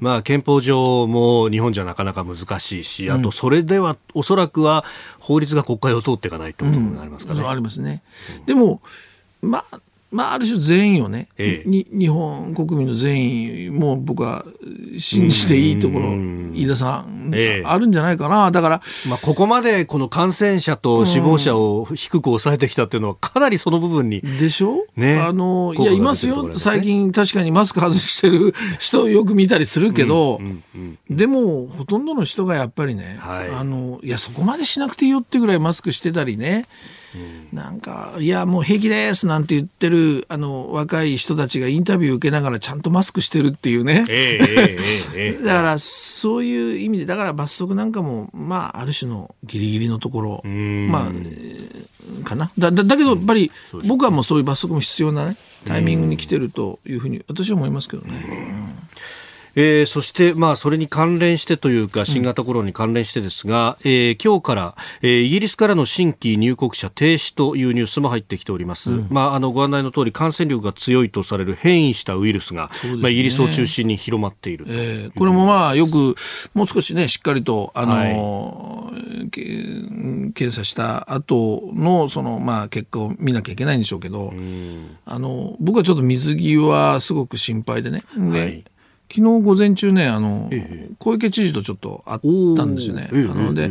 [0.00, 4.84] まあ、憲法上も日本じゃなかなか難しいし、あとそれではおそらくは
[5.18, 7.42] 法律が国会を通っていかないということになりますかね。
[7.46, 8.02] ありますね。
[8.44, 8.82] でも、
[9.40, 9.80] まあ、
[10.14, 14.44] まあ、ある種全員をね、ええ、に日本国民の全員も僕は
[14.96, 24.20] 信じていいところ、飯田さん、え、あるんじゃないかな、だから、まあ、ここまでこの感染者と死亡者を低く抑えてきたっていうのは、かなりその部分に。
[24.20, 30.40] でしょ、ね、あのいや、いますよ、最近、確かにマスク外してる人をよく見たりするけど、
[31.10, 36.66] でも、ほとんどの人がやっぱりね、はい、あのいや、そこまでしなくていいよってぐらいマスクしてたりね。
[37.52, 44.04] なんか、いや、もう平気ですなんて言ってる、あの、若い人たちがインタビュー受けながらちゃんとマスクしてるっていうね。
[44.08, 44.78] えー
[45.16, 52.50] えー、 だから、そういう意味で、だから罰則なんかも、まあ、ある種のギリギリのところ、まあ、かな。
[52.58, 53.50] だだだけど、やっぱり、
[53.86, 58.24] 僕はもうそういう罰則も必要なね、タイミングに来てるというふうに、私は思いますけどね。
[58.28, 58.74] うん
[59.56, 76.16] えー、そして、まあ、それに関連してというか新型コロナに関連してですが、うん、えー、今日から、えー、イギリスからの新規入国者停止というニュースも入ってきております、うん、まあ、あのご案内の通り感染力が強いとされる変異したウイルスが、ね、まあ、イギリスを中心に広まっているえー、これもまあよく
[76.54, 88.02] もう少しねしっかりとあの、はい、検査した後のそのまあ結果を見なきゃいけないんでしょうけど、うん、あの僕はちょっと水際すごく心配でね。
[88.16, 88.64] で、はい
[89.14, 93.08] 昨日午前中ねあの、ええ、小池知事とちょっと会ったんですよね。
[93.12, 93.70] え、なので、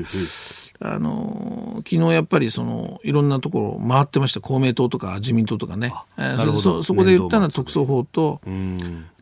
[0.79, 4.39] あの昨日やっぱりそのいろんなところ回ってました。
[4.39, 8.39] 公明党とか自民党とかね、えー、そそこで言ったのは特措法と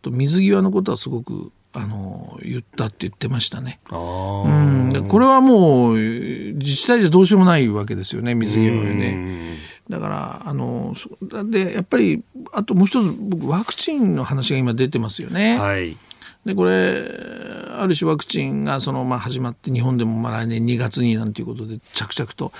[0.03, 3.79] と水際のことはすごくあの言ったって言ってましたね。
[3.89, 5.07] うん。
[5.07, 9.57] これはもう自治体じゃどうしようもないわけですよね水際はね。
[9.89, 10.93] だからあの
[11.49, 15.57] でやっぱりあともう一つ僕ワクチンの話が今出てますよね。
[15.57, 15.97] はい
[16.45, 17.04] でこれ
[17.77, 22.51] ある種ワクチンがその、まあ、始まって日本でもまあ来年2月になんていうことで着々と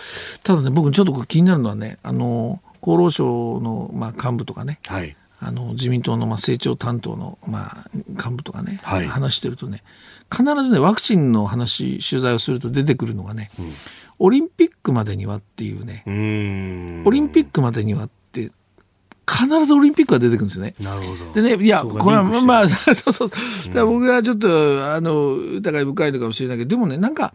[0.44, 5.16] ただね僕ちょっと気になるのはねあの厚労省の、まあ、幹部とかね、はい。
[5.44, 9.84] あの自民党のまあ政調担当のまあ幹部とかね、はい話してるとね
[10.32, 13.50] 必ずねワクチンの話取材をすると出てくるのがね、
[14.20, 16.04] オリンピックまでにはっていうね。
[17.06, 18.52] オリンピックまでにはって
[19.32, 20.76] 必ずオリンピックが出てくるんですよね。
[20.80, 21.42] なるほど。
[21.42, 23.30] でね、いや、これはまあ、 そうそう。
[23.74, 27.34] だ僕はちょっと、あの、疑い深いのかもしれないけど、でもね、なんか、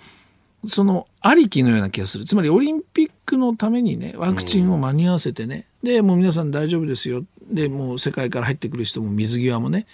[0.66, 2.24] その、ありきのような気がする。
[2.24, 7.24] つまり、オリンピックのためにね、ワクチンを間に合わせてね、で、もう皆さん大丈夫ですよ。
[7.50, 9.86] で、もう世界から入ってくる人も水際もね、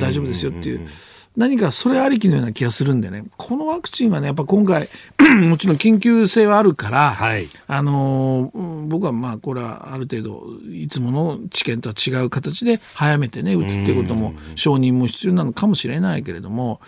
[0.00, 0.88] 大丈夫ですよっていう。
[1.36, 4.88] 何かそれありきのような気がするんでね、このワクチンはね、やっぱ今回、
[5.48, 8.52] もちろん緊急性はあるから、はいあの
[8.88, 16.80] 僕はまあこれはある程度いつもの知見とは違う形で早めてね打つっていうことも承認も必要なのかもしれないけれども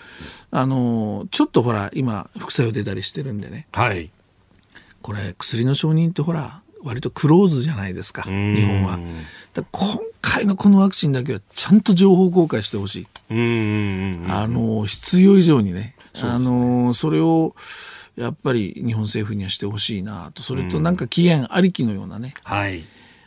[0.51, 4.11] あのーちょっとほら今副作用出たりしてるんでねはい。
[5.03, 8.99] これ薬の承認ってほら割とクローズじゃないですか日本は。
[9.73, 13.09] 今回のこのワクチンだけはちゃんと情報公開してほしい。
[13.31, 14.31] うーん。
[14.31, 17.55] あの必要以上にね、あのそれを
[18.17, 20.43] やっぱり日本政府にはしてほしいなと。
[20.43, 22.85] それとなんか期限ありきのようなね、はい。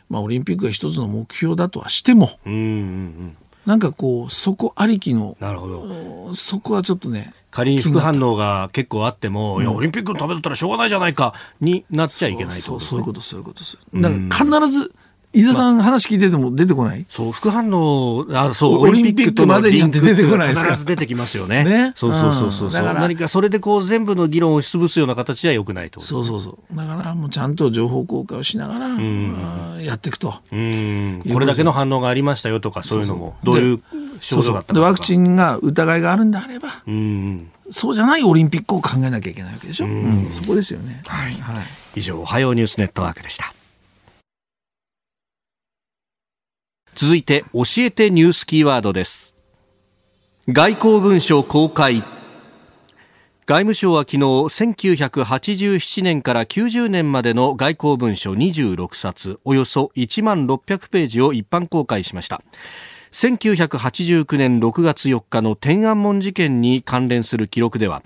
[0.08, 2.30] まあ、オリンピックが一つの目標だとはしても。
[2.44, 3.36] うんうんうん。
[3.66, 6.34] なんかこうそこありきのなるほど。
[6.34, 13.78] そこはちょっとね仮に副反応が結構あっても、いや、オリンピックのためだったらしょうがないじゃないか、になっちゃいけないそうそういうことそういうことです。
[13.94, 14.16] だか
[14.48, 14.94] ら必ず
[15.32, 21.62] 飯田さん話聞いてても出てこない、そう、副反応、あ、そう、オリンピックまでにって出てこないですか必ず出てきますよね。
[21.62, 21.92] ね？
[21.94, 22.68] そうそうそうそう。
[22.68, 30.34] うんだから何かそれでこう全部の議論を押し潰すような形は良くないとそうそうそうだからもうちゃんと情報公開をしながら、うんやっていくと。
[30.52, 31.22] うん。
[31.32, 33.80] これだけの反応がありましたよとか、そういうのも、どそうういう
[34.20, 34.80] 症状だったか。
[34.80, 37.50] ワクチンが疑いがあるんであればうん。
[37.70, 41.02] そうじゃないオリンピックを考えなきゃいけないわけでしょ、うんそこですよね。
[41.06, 41.64] はい、はい
[41.96, 43.52] 以上、おはようニュースネットワークでした。
[47.02, 49.34] 続いて、教えてニュースキーワードです。
[50.50, 52.04] 外交文書公開。
[53.46, 62.42] 外務省は昨日、1987年から90年までの外交文書26冊、およそ1万600ページを一般公開しました。
[63.12, 68.02] 1989年6月4日の天安門事件に関連する記録では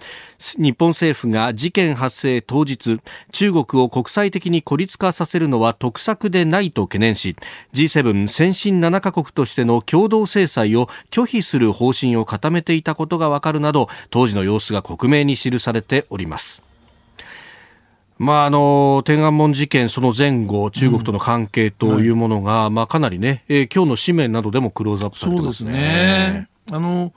[0.56, 3.00] 日本政府が事件発生当日
[3.32, 7.36] 中国を国際的に孤立化させるのは得策でないと懸念し
[7.74, 16.73] G7 先進7カ国としての共同制裁を拒否する方針を固めていたことがわかるなど当時の様子が克明に記されております。
[18.18, 25.72] まあ、あの天安門事件、その前後、中国との関係というものが、まあ、かなりね、えー今日の紙面などでもクローズアップされてまそうですすね。
[25.72, 26.48] ね。
[26.70, 27.12] あの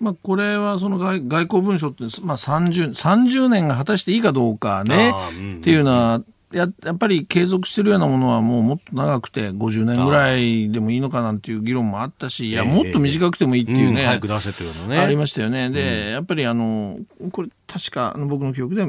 [0.00, 6.22] まあ、これはその外外交文書って、まあ、30, 30年が果たしていいかどうかねうんっていうのは
[6.52, 14.98] ややっぱり継続してるようなものはもうもっと長くて50年ぐらいでもいいのかなんていう議論もあったしいやええもっと短くてもいいっていううんね、早く出せというのね。
[14.98, 15.70] ありましたよね。
[15.70, 16.98] で、やっぱりあの、
[17.30, 18.82] これ確か僕の記憶で、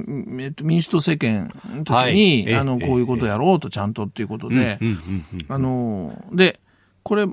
[0.44, 6.60] えっと、民主党政権の時に、はいええあの、こういうことをやろうとちゃんとっていうことで、うんうんうんあの、で、
[7.04, 7.28] これ、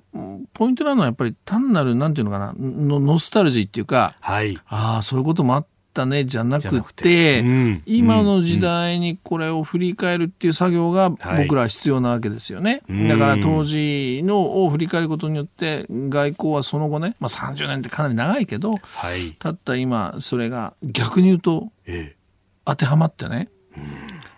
[0.52, 4.58] ポイントなのはやっぱり単なる、なんていうのかな、のノスタルジーっていうか、はい。
[4.66, 5.68] ああ、そういうこともあった
[6.06, 7.82] ね、じゃなくじゃなくて、てうん。
[7.86, 11.44] 今の時代にこれを振り返るっていう作業がはい。
[11.44, 12.82] 僕らは必要なわけですよね。
[12.88, 13.08] うん。
[13.08, 19.36] だから当時のを振り返ることによって、外交はその後ね、まあ30年ってかなり長いけど、はい。
[19.38, 22.16] たった今、それが逆に言うとえ
[22.64, 23.48] 当てはまってね、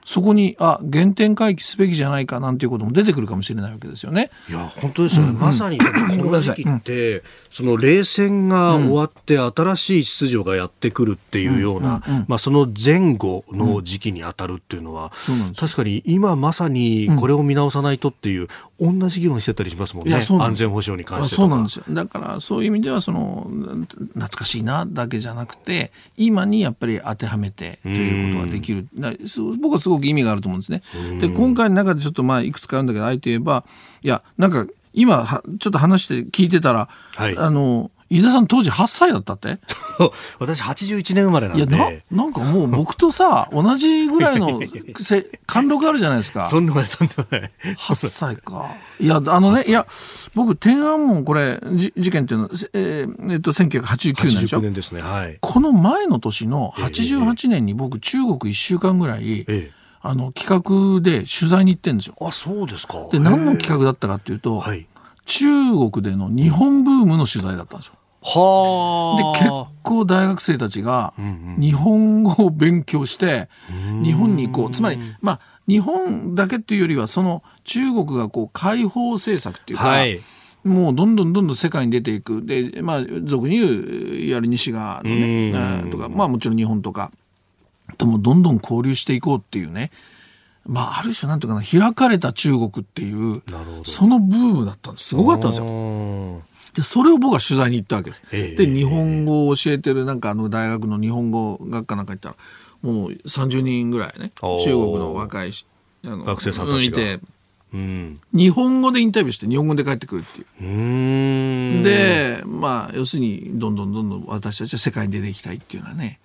[0.05, 4.31] そこに、あ、原点回帰すべきじゃないかなんていうことも出てくるかもしれないわけですよね。
[4.49, 5.33] えいや、本当ですよね。
[5.33, 18.49] まさに、この時期って、その冷戦が終わって新しい秩序がやってくるっていうような、まあその前後の時期に当たるっていうのは、そうなん確かに今まさにこれを見直さないとっていう、
[18.83, 20.17] 同じ議論してたりしますもんね。
[20.17, 21.49] ん安全保障に関あしてとか。
[21.49, 21.85] そうなんですよ。
[21.89, 28.89] だからそういう意味ではその懐かしいなだけじゃなくて今にやっぱり当てはめてということができる。
[29.61, 30.83] 僕はすごく意味があると思うんですね。
[31.21, 33.65] で今回の中でちょっとまあいくつかあるんだけどあえて言えば
[34.03, 39.59] いやなんか今はちょっと話して聞いてたら、はいあの飯田さん当時8歳だったって？
[40.39, 42.05] 私81年生まれなんいやで。
[42.11, 44.61] ななんかもう 僕とさ同じぐらいの
[44.99, 46.49] せ貫禄あるじゃないですか。
[46.51, 47.51] とんでもない、とんでもない。
[47.77, 48.67] 8歳か。
[49.01, 49.87] いや、あのね、いや、
[50.35, 55.01] 僕、天安門、これ、じ事件っていうのえーえっと、1989年でしょ？89年ですね。
[55.01, 55.39] はい。
[55.41, 59.71] この前の年の88年に僕、中国1週間ぐらい、ええ。
[60.03, 60.63] あの、企
[60.95, 62.17] 画で取材に行ってんですよ。
[62.21, 62.95] あ、そうですか。
[63.13, 64.87] で、何の企画だったかっていうと、はい。
[65.25, 65.47] 中
[65.91, 67.95] 国での日本ブームの取材だったんですよ。
[68.23, 68.29] で
[69.41, 69.51] 結
[69.83, 71.13] 構大学生たちが
[71.59, 73.49] 日本語を勉強して
[74.03, 74.71] 日本に行こう。
[74.71, 80.21] つまりまあ日本だけっていうよりはその中国がこう開放政策っていうか、はい、
[80.65, 82.45] もうどんどんどんどん世界に出ていく。
[82.47, 87.11] でまあ俗に言ういわゆる西側のねとかまあもちろん日本とか
[87.99, 89.91] ともどんどん交流していこうっていうね。
[90.65, 93.43] まあ、ある種なんていうかな開かれた中国っていう
[93.83, 95.09] そのブームだったんです。
[95.09, 96.43] すごかったんですよ。
[96.75, 98.23] でそれを僕は取材に行ったわけです。
[98.33, 102.37] えー、で日本語を教えてるなんかあの大学の日本語学科なんか行ったら
[102.83, 105.53] もう30人ぐらいね中国の若い
[106.05, 107.01] あの学生さんたちが。
[107.01, 107.21] いて。
[107.75, 111.83] うん、日本語でインタビューして日本語で帰ってくるっていう。
[111.83, 116.21] でまあ要するにどんどんどんどん私たちは世界に出ていきたいっていうのはね。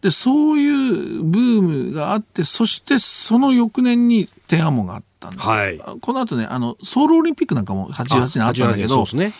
[0.00, 9.32] でそういうブームがあってそしてその翌年に天安門があったんです、はい、この後ねあのソウルオリンピックなんかも88年あったんだけどで、ね。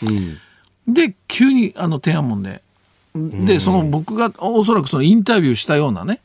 [0.86, 2.62] うん、急にあの天安門で。
[3.14, 6.20] でその僕がおそらくそのインタビューしたようなね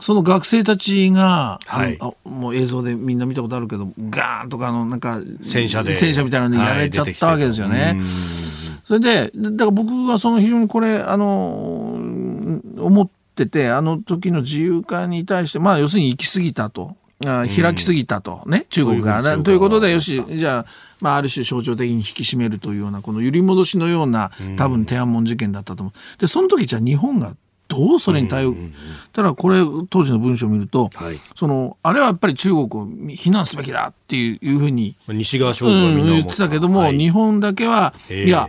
[0.00, 5.92] その学生たちが、はい、あもう映像でみんな見たことあるけどガーンとかあのなんか戦車で。
[5.92, 7.78] 戦車みたいなのでやれちゃったわけですよね。
[7.78, 7.96] はい、
[8.86, 11.98] それでだから僕はその非常にこれあの
[12.78, 16.94] 思っててあの時の自由化に対してまあ要するに行き過ぎたと。
[17.24, 18.42] あ開きすぎたと。
[18.46, 19.38] ね、中国が。
[19.38, 20.66] ということで、よし、じゃあ、
[21.00, 26.20] まあ、ある種象徴的に引き締めるというような、この揺り戻しのような、多分天安門事件だったと思う。
[26.20, 27.34] で、その時じゃあ日本が
[27.68, 28.54] どうそれに対応、
[29.12, 29.58] ただこれ
[29.90, 38.48] 当時の文章を見ると、はい、そのあれはやっぱり中国を非難すべきだっていうふうに西側諸国はみんな、言ってたけども、はい、日本だけは、いや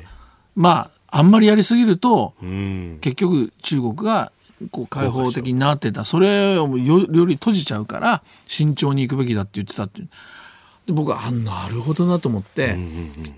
[0.55, 2.35] まああんまりやりすぎると、
[3.01, 4.31] 結局中国が
[4.71, 6.05] こう開放的になってた。
[6.05, 10.01] それをよより閉じちゃうから慎重に行くべきだって言ってたって
[10.87, 12.77] で僕はあなるほどなと思って、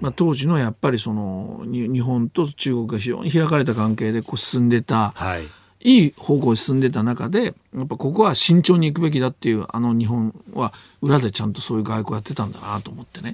[0.02, 5.48] まあ、当時のやっぱりその日本と中国が非常に開かれた関係でこう進んでた、はい、
[5.82, 13.34] いい方向に進んでた中でやっぱここは慎重に行くべきだっていうあの日本は裏でちゃんとそういう外交やってたんだなと思ってね。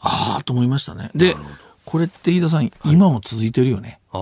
[0.00, 1.10] ああと思いましたね。
[1.14, 1.36] で
[1.86, 4.00] これって飯田さん、はい、今も続いてるよね。
[4.12, 4.18] あ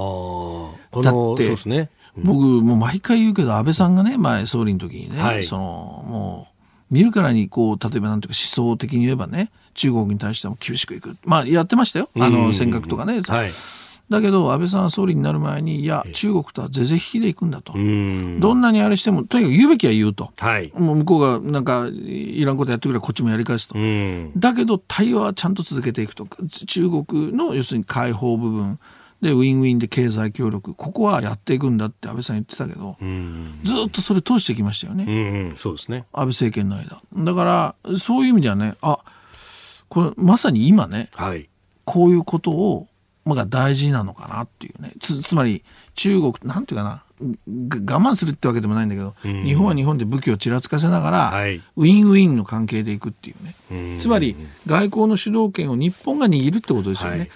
[1.02, 1.90] だって、ね。
[2.16, 5.62] うん、僕もう毎回言うけど安倍さんがね前総理の時にね、はい、その
[6.06, 6.48] も
[6.90, 11.16] う見るからにこう例えばなんていうか思想的に言えばね中国に対しても厳しくいく。
[11.24, 12.08] まあやってましたよ。
[12.16, 13.22] あの尖閣とかね。
[13.22, 13.50] はい
[14.10, 17.72] だけど安倍さんは総理になる前にいや中国とは是々非でいくんだと。
[17.72, 23.74] どんなにあれしてもとにかく言うべきは言うと、はい、もう向こうがなんかいらんことやってくればこっちもやり返すと。
[24.38, 26.26] だけど対話はちゃんと続けていくと。
[26.66, 28.78] 中国の要するに解放部分
[29.22, 30.74] でウィンウィンで経済協力。
[30.74, 32.98] ここはやっていくんだって安倍さん言ってたけど
[33.62, 35.54] ずっとそれ通してきましたよね。
[35.56, 36.04] そうですね。
[36.12, 37.00] 安倍政権の間。
[37.24, 37.44] だか
[37.86, 38.98] らそういう意味ではねあ
[39.88, 41.48] これまさに今ね、はい、
[41.84, 42.86] こういうことを
[43.32, 44.92] が大事なのかなっていうね。
[45.00, 45.64] つつまり
[45.94, 47.02] 中国なんていうかな。
[47.20, 47.30] 我
[48.00, 57.18] 慢するってわけでもないんだけど、うん、日本は日本で武器をちらつかせながら、はい、ウィンウィンの関係でいくっていうね、うん、つまり外交の主導権を日本が握るってことですよね。
[57.18, 57.30] はい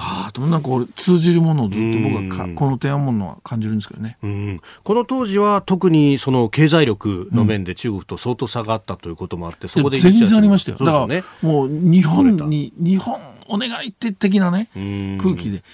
[0.00, 4.16] ああ、でもなんか通じるものをずっと僕はか、この提案ものは感じるんですけどね。
[4.84, 10.78] この当時は特にその経済力の面で中国と相当差があったということもあって、そこで全然ありましたよ。
[10.78, 14.70] だから、ね、もう日本に、日本お願いって的なね、
[15.20, 15.64] 空気で、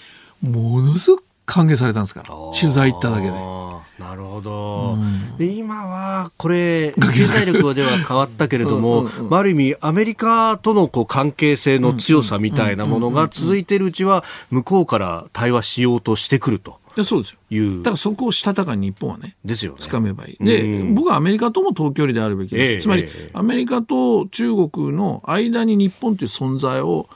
[0.43, 2.28] ものすごく歓迎されたんですから
[2.59, 3.55] 取材行っただけで。
[3.99, 4.97] なるほど、
[5.38, 16.80] うん、今はこれ経済力では変わったけれどもうん、まあ、ある意味アメリカとのこう関係性の強さみたいなものが続いているうちは向こうから対話しようとしてくると。
[16.97, 17.78] いやそうですよ。
[17.78, 19.78] だからそこをしたたかに日本はね、ですよね。
[19.80, 20.45] 掴めばいい。
[20.45, 22.72] で、うん、僕はアメリカとも遠距離であるべきです。
[22.74, 27.09] えー、つまり、えー、アメリカと中国の間に日本という存在を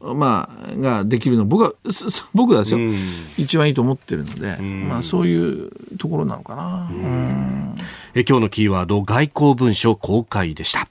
[0.00, 1.72] まあ、ができるの僕は
[2.34, 2.94] 僕はですよ、うん、
[3.38, 7.74] 一番いいと思ってるので、うん、まあ、そういうところなのかな、うん、
[8.14, 10.88] え今日のキーワード外交文書公開でした。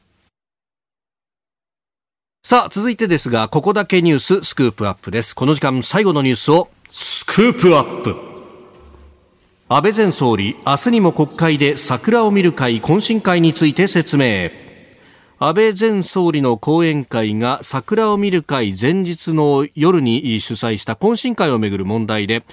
[2.43, 5.36] さあ続いてですがここだけニューススクープアップです。
[5.36, 8.16] この時間最後のニュースをスクープアップ。
[9.68, 14.64] 安倍前総理明日にも国会で桜を見る会懇親会について説明
[15.38, 22.45] 安倍前総理の講演会が桜を見る会前日の夜に主催した懇親会をめぐる問題で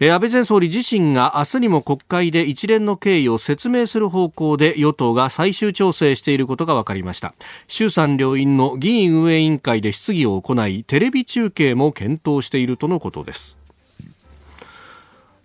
[0.00, 7.34] 安倍前総理自身が明日にも国会で一連の経緯を説明する方向で与党が最終調整していることが分かりました。
[7.68, 13.63] 衆参両院の議院運営委員会で質疑を行いテレビ中継も検討しているとのことです。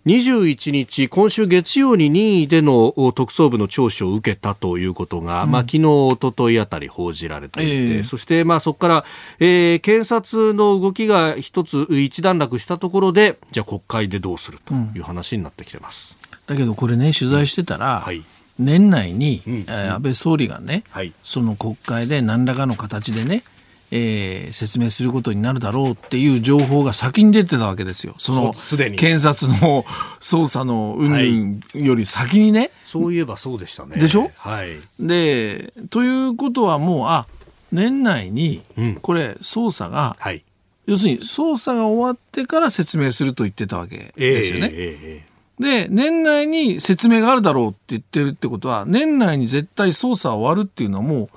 [0.05, 9.05] 21日、今週月曜に任意での特捜部の聴取を受けたということが、うん、まあ昨日、一昨日あたり報じられていて、えー、そしてまあそこから、
[9.39, 16.17] えー、検察の動きが一つ一段落したところで、じゃあ国会でどうするという話になってきてます。
[16.31, 18.23] うん、だけどこれね、取材してたら、はい。
[18.57, 23.43] 年内に、うん、えー、安倍総理がね、はい、その国会で何らかの形でね、
[23.91, 28.13] えー、説明することになるだろうっていう情報が先に出てたわけですよ。
[28.19, 28.53] その
[28.97, 29.83] 検察の
[30.21, 33.97] 捜査の云々より先にね、はい、そういえばそうでしたね。
[33.97, 34.29] でしょ？
[34.37, 34.77] はい。
[34.99, 37.25] で、ということはもう、あ、
[37.71, 38.63] 年内に、
[39.01, 40.43] これ、捜査が、うんはい、
[40.87, 44.69] 要するに捜査が終わってから説明すると言ってたわけですよね。
[44.71, 51.29] えーえー、で、年内に説明があるだろうって言ってるってことは、年内に絶対捜査終わるっていうのはもう、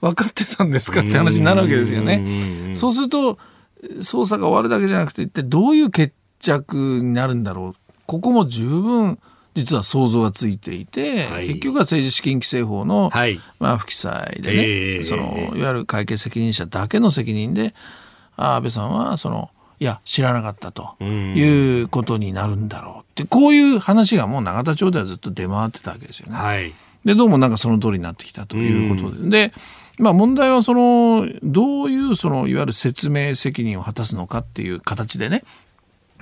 [0.00, 2.72] 分かってたんですかって話になるわけですよね。
[2.74, 3.38] そうすると
[3.98, 7.92] 捜査が終わるだけじゃなくて一体どういう決着になるんだろう。
[8.06, 9.18] ここも十分
[9.54, 17.74] 実は想像がついていて、はい、結局は政治資金規正法の、はい、まあ、不記載でね、えー、そのいわゆる会計責任者だけの責任で
[18.36, 26.36] 安倍さんはそのいや知らなかったということになるんだろうってこういう話がもう永田町ではずっと出回ってたわけですよね。
[26.36, 26.72] はい、
[27.04, 29.48] でどうもなんかその通りになってきたということで。
[29.48, 29.52] で
[29.98, 35.42] まあ、問題はそのどういうそのいわゆる説明責任を果たすのかっていう形でね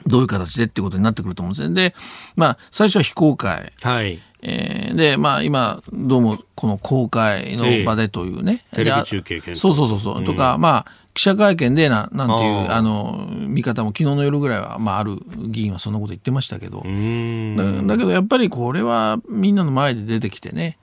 [0.06, 1.74] どういう形でっていうことになってくると思うんですね。
[1.90, 1.94] で、
[2.36, 3.72] まあ、最初は非公開。
[3.82, 4.20] はい。
[4.42, 8.64] えー、で、まあ、今、どうも、この公開の場でというね。
[8.72, 10.18] えー、テレビ中継そうそうそうそう。
[10.18, 15.18] うん、とか、まあ、記者会見でな、なんていう、あの、見方も昨日の夜ぐらいは、まあ、ある
[15.48, 16.84] 議員はそんなこと言ってましたけど。
[16.84, 20.78] だだけど、やっぱりこれはみんなの前で出てきてね、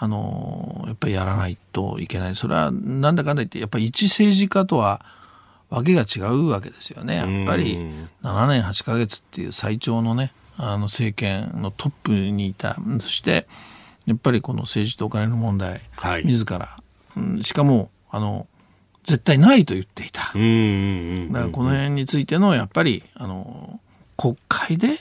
[0.00, 2.36] あのやっぱりやらないといけない。
[2.36, 5.04] それはなんだかんだ言ってやっぱり一政治家とは
[5.70, 7.16] わけが違うわけですよね。
[7.16, 7.76] やっぱり
[8.22, 12.76] 7年8か月っていう最長のねあの政権のトップにいた。
[13.00, 13.48] そして
[14.06, 16.78] やっぱりこの政治とお金の問題、はい、自ら、
[17.16, 18.46] うん、しかもあの
[19.04, 20.20] 絶対ないと言っていた。
[20.20, 23.80] だからこの辺についてのやっぱりあの
[24.16, 25.00] 国会で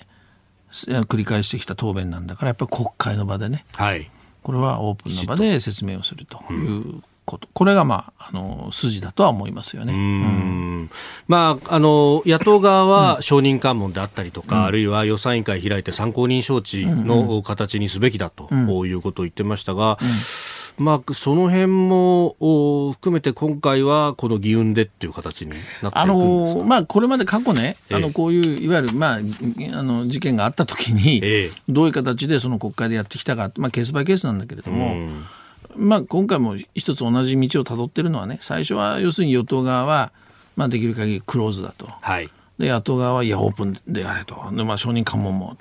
[0.71, 4.09] 繰り返してきた答弁なんだからやっぱり国会の場でね、はい、
[4.47, 9.91] これはオープンの場で説明をするということ、これが、まあ、あの筋だとは思いますよね。
[9.91, 10.89] うん、
[11.27, 19.97] まあ、あの野党側は承認喚問であったりとか、うん、あるいは予算委員会開いて参考人招致の形にすべきだということを言ってましたが、
[20.77, 22.35] まあ、その辺も
[22.93, 25.51] 含めて今回はこの議運でっていう形に
[25.81, 29.19] なってあのまあ、これまで過去ね、あのこういういわゆる、まあ、あ
[29.83, 31.21] の事件があったときに、
[31.67, 34.93] どういう形でその国会でやってきたか、まあ、ケースバイケースなんだけれども。
[34.93, 35.23] うん。
[35.75, 40.11] まあ、今回も一つ同じ道をたどってるのはね最初は要するに与党側は、
[40.55, 44.35] まあ、できる限りクローズだと、はい、で野党側はいやオープンであれと。
[44.53, 45.57] で、まあ、承認喚問も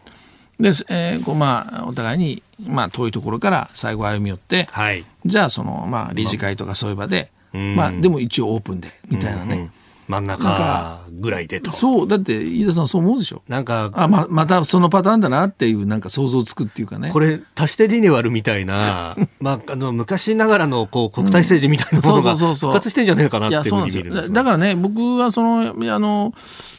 [0.58, 9.54] で、えーこうまあ、お互いに、まあ、遠いところから最後歩み寄って、はい、じゃあその、まあ、理事会とかそういう場で、まあ、でも一応オープンでみたいなね。
[9.54, 9.72] うんうん
[10.08, 11.70] 真ん中ぐらいでと。
[11.70, 13.42] そうだって飯田さんそう思うでしょ。
[13.48, 17.10] なんかあままたそのパターンだなっていうなんか想像つくっていうかね。
[17.10, 26.32] これ足してリニューアルみたいな まああの昔ながらのこう国体政治みたいなものが復活してんじゃないかなっていうふうに見るんですだからね僕はそのあの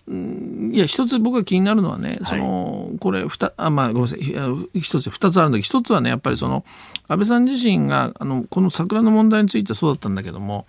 [0.09, 4.79] いや一つ僕が気になるのはね、そのこれふたあまあごめんなさい。
[4.79, 6.63] 一つ二つあるんだけど一つはねやっぱりその
[7.07, 10.65] 安倍さん自身があのこの桜の問題についてそうだったんだけども。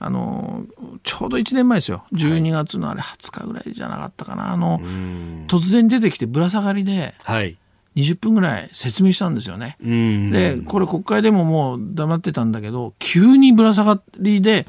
[0.00, 0.66] あの
[1.02, 2.04] ちょうど1年前ですよ。
[2.12, 4.52] 12月のあれ20日ぐらいじゃなかったかな。
[4.52, 4.80] あの
[5.46, 7.14] 突然出てきてぶら下がりで、
[7.96, 9.78] 20分ぐらい説明したんですよね。
[9.80, 14.66] でこれ国会でももう黙ってたんだけど急にぶら下がりで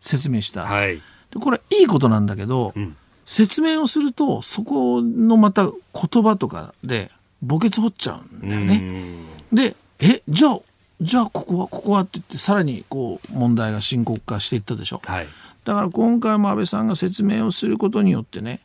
[0.00, 0.62] 説明した。
[0.64, 1.02] はい、で
[1.38, 2.96] これいいことなんだけど、うん、
[3.28, 7.10] 説明をするとそこのまた言葉とかで
[7.46, 9.18] 墓穴掘っちゃうんだよね。
[9.52, 10.60] でえじゃあ
[10.98, 15.26] じゃあここはここはって言ってさらにこう問題が深刻化していったでしょ、はい、
[15.66, 18.60] だから今回も安倍さんが説明をすることによってね、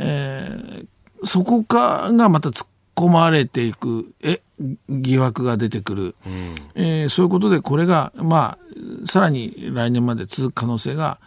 [0.00, 4.40] えー、そこかがまた突っ込まれていくえ
[4.88, 11.20] 疑惑が出てくる、うん、えー、そういうことでこれがまあさらに来年まで続く可能性が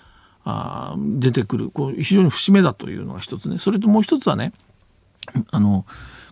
[0.46, 1.70] あ出てくる。
[1.70, 3.60] こう非常に節目だというのが一つね。
[3.60, 4.54] それともう一つはね
[5.52, 5.86] あの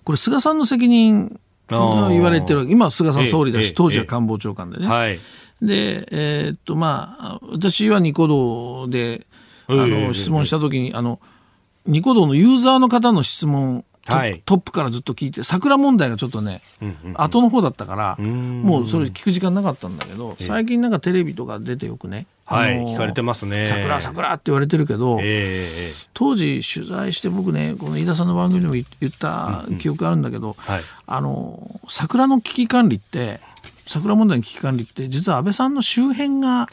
[0.03, 1.39] これ菅さんの責任
[1.69, 4.87] 言われてる今菅さん総理だし、当時は官房長官でね。
[4.87, 5.19] はい、
[5.61, 9.25] で、えー、っとまあ私はニコ動で
[9.67, 11.19] あの質問した時にあの
[11.85, 23.65] ニコ動のユーザーの方の質問はい、トップからずっと聞いて桜問題がちょっとね、うんうんうん、後の方だったからもうそれ聞く時間なかったんだけど最近なんかテレビとか出てよくね、はい、聞かれてますね。
[23.67, 33.39] 桜、桜って言われてるけど、えー、当時取材して僕ね、この飯田さんの番組でも言った記憶あるんだけど、うんうんはい、あの、桜の危機管理って、
[33.87, 36.67] 桜問題の危機管理って実は安倍さんの周辺が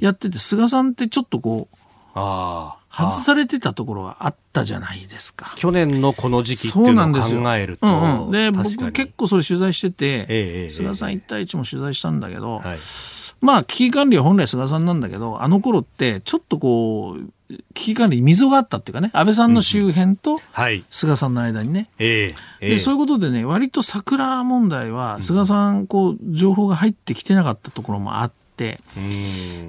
[0.00, 1.76] やってて、はい、菅さんってちょっとこう、
[2.14, 5.54] あ外されてたところがあったじゃないですか。
[5.56, 7.86] 去年のこの時期っていうのを考えると。
[7.86, 12.78] うんうん、で、僕結構それ取材してて、えー、菅さん1対1も取材したんだけど、はい
[13.42, 17.28] まあ、危機管理は本来菅さんなんだけど、あの頃って、ちょっとこう、
[17.74, 20.40] 危機管理に溝があったっていうかね、安倍さんの周辺と
[20.90, 21.88] 菅さんの間にね。
[21.98, 28.78] うんはい、でそういうことでね、割と桜問題は、菅さん、こう、情報が入ってきてなかったところもあって、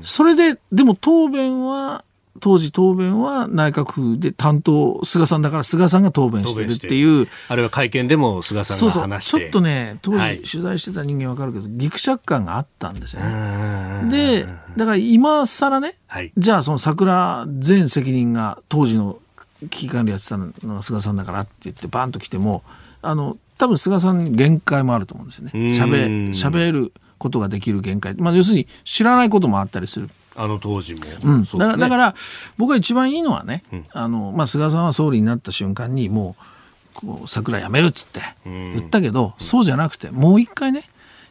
[0.03, 2.05] それで、でも答弁は、
[2.39, 7.27] 当時答弁は内閣府で担当菅さんだから菅さんが答弁してるっていう。
[7.47, 9.39] あるいは会見でも菅さんが話して。
[9.39, 14.09] ちょっとね当時取材してた人間わかるけど、はい、ぎくしゃく感があったんですよね。
[14.09, 19.19] でだから今更ね、はい、じゃあその桜全責任が当時の
[19.61, 22.63] 危機管理やってたのが菅さんだからって言ってバンと来ても
[23.01, 26.33] あの多分菅さんに限界もあると思うんですよね。
[26.33, 32.15] しゃべることができる限界、まあ、要するに知らないこともあったりするあの当時も、うんね、だだから
[32.57, 40.83] 僕が一番いいのはね、うん、あのまあ、菅さんは総理になった瞬間にもうこう桜やめるっつって言ったけど、うん、そうじゃなくてもう一回ね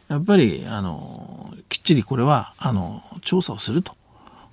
[0.09, 3.95] やっぱりあのきっちりこれはあの調査をすると。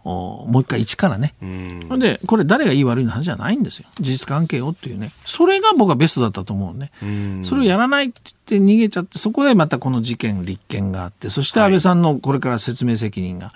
[0.03, 1.35] もう一回一からね。
[1.43, 3.87] うん、で、これ誰がいい悪いの話じゃないんですよ。
[4.01, 5.13] 事実関係をっていうね。
[5.27, 6.91] それが僕はベストだったと思うね。
[7.03, 13.49] うん、それをやらないって言って逃げちゃって、そこでまたこの事件、立件があって、そして安倍さんのこれから説明責任が。
[13.49, 13.55] はい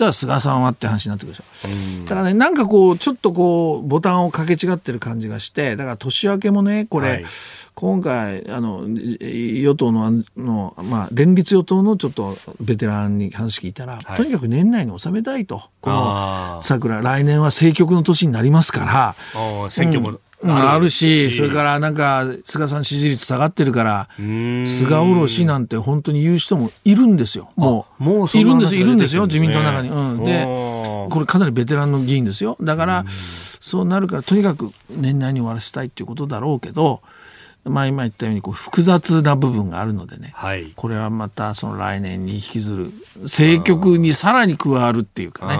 [0.00, 2.04] たら菅さんはって話になってくるでしょ。
[2.04, 7.24] だからね、なんかこう、ちょっとこう、ボタンをかけ違ってる感じがして、だから年明けもね、これ、はい、
[7.74, 15.62] 今回、あの、与党の、のまあ、連立与党のちょっとベテランに話聞いたら、はい、とにかく年内に収めたいと。
[15.80, 27.50] この桜、来年は政局の年になりますから、選挙も、うんあるし、それからなんか、菅さん支持率下がってるから、菅おろしなんて本当に言う人もいるんですよ。
[27.56, 29.88] もう、もういるんです、いるんですよ、自民党の中に。
[29.90, 30.24] うん。
[30.24, 32.56] で、これかなりベテランの議員ですよ。
[32.60, 33.04] だから、
[33.60, 37.02] そうなるから、とにかく年内に終わらせたいっていうことだろうけど、
[37.64, 42.90] まあ、今言ったようにこう複雑な部分があるのでね、はい、これはまたその来年に引きずる。
[43.22, 45.56] 政局にさらに加わるっていうかね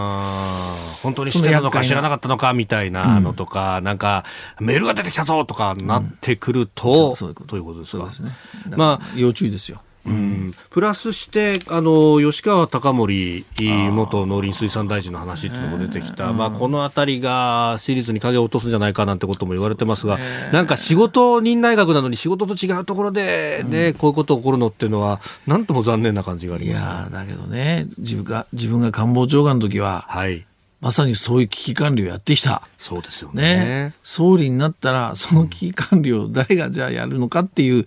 [1.03, 4.25] 本当に知ってるのか知らなかったのかみたいなのとか、うん、なんか
[4.61, 7.51] メールが出てきたぞとかなってくると、うん、そういうこと。
[7.81, 8.05] ですか？
[8.05, 8.31] ですね。
[8.77, 9.83] まあ要注意ですよ。
[10.07, 13.45] うん、プラスしてあの吉川貴盛
[13.93, 20.19] 元農林水産大臣の話っていうのも出てきた、まあ、この辺りが私立に影を落とすんじゃないかなんてことも言われてますが、
[20.53, 30.47] なんか仕事人内閣なのに仕事と違うところで、ね、うん、こういうこと起こるのっていうのは、なんとも残念な感じがあります、ね、いやだけどね自分が、自分が官房長官の時は、はい、
[30.81, 32.63] まさにそういう危機管理をやってきた。
[32.79, 33.43] そうですよね。
[33.43, 37.87] ね総理になったら、その危機管理を誰がじゃあやるのかっていう、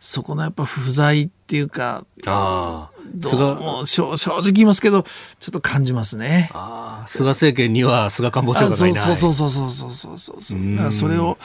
[0.00, 6.50] そこのやっぱ不在っていうか、あどうも正正直言いますけど、ちょっと感じますね。
[6.54, 9.04] あ菅政権には菅官房長官がいない。
[9.16, 10.70] そうそうそうそうそうそうそう。
[10.72, 11.36] だからそれを、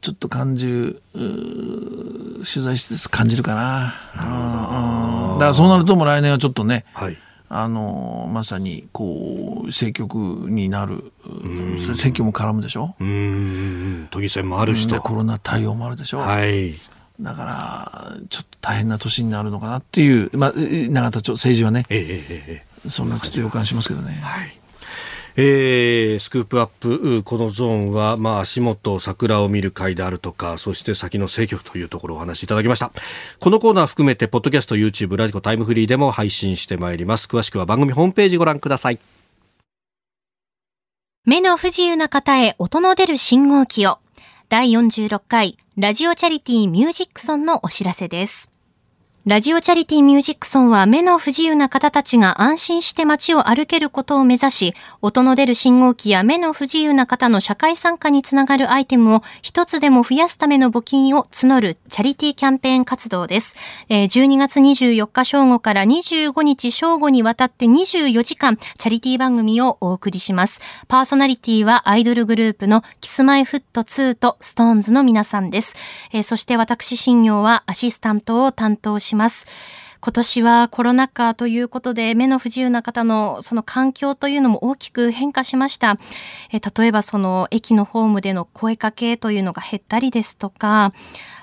[0.00, 3.94] ちょっと感じる、取材して感じるかな。
[4.16, 7.18] なだからそうなるともう来年はちょっとね、はい、
[7.52, 10.16] あのまさにこう政局
[10.48, 11.12] になる
[11.78, 12.94] 選挙も絡むでしょ？
[13.00, 14.08] うん。
[14.12, 15.02] 都議選もあるしと。
[15.02, 16.20] コロナ対応もあるでしょ？
[16.20, 16.72] はい。
[17.20, 24.20] だから、ちょっと大変な年になるのかなっていう、まあ、永田町、政治はね、えええそんなちょっと予感しますけどね。
[24.22, 24.59] はい
[25.42, 32.92] えー、スクープアップ、このゾーンは、まあ、足元、桜を見る会であるとか、そして先の政局というところをお話しいただきました。
[33.38, 37.26] このコーナー含めて、ポッドキャスト、YouTube、ラジコ、タイムフリーでも配信してまいります。
[37.26, 38.98] 詳しくは番組ホームページご覧ください。
[41.24, 43.98] 目の不自由な方へ音の出る信号機を。
[44.50, 48.50] 第46回ラジオチャリティーミュージックソンのお知らせです。
[49.26, 63.56] ラジオチャリティーミュージックソンは目の不自由な方たちが安心して街を歩けることを目指し、音の出る信号機や目の不自由な方の社会参加につながるアイテムを一つでも増やすための募金を募るチャリティーキャンペーン活動です。
[63.90, 70.62] 12月24日正午から25日正午にわたって24時間チャリティー番組をお送りします。
[70.88, 75.76] パーソナリティはアイドルグループのキスマイフット2とストーンズの皆さんです。
[76.22, 79.09] そして私、新業はアシスタントを担当し。
[79.10, 79.46] します。
[80.02, 85.98] 今年はコロナ禍ということで目の不自由な方のその環境というのも大きく変化しました。
[86.52, 90.94] え例えばその駅のホームでの声かけというのが減ったりですとか、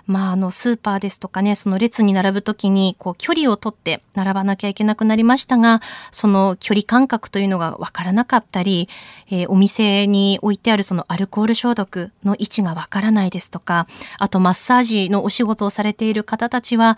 [0.07, 8.87] まあ、あの、スーパーですとかね、その列に並ぶときに、こう、距離をとって並ばなきゃいけなくなりましたが、その距離感覚というのがわからなかったり、
[9.29, 13.85] えー、お店に置いてあるそのアルコール消毒の位置がわからないですとか、
[14.17, 16.97] あとマッサージのお仕事をされている方たちは、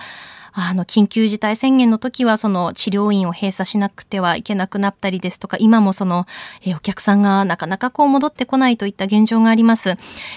[0.53, 6.25] あの、緊急事態宣言の時は、その治療院を閉鎖しなくてはいけなくなったりですとか、今もその、
[6.63, 9.91] えー、お客さんがなかなかこう戻ってこないといった現状があります。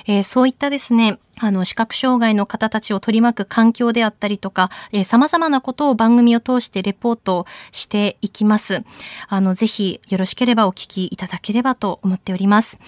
[0.07, 8.85] えー、そういったですね、あの、視覚障害の方たちを取り巻く環境であったりとか、えー、様々なことを番組を通してレポートしていきます。
[9.29, 12.79] あの、ぜひよろしければお聞きいただければと思っております。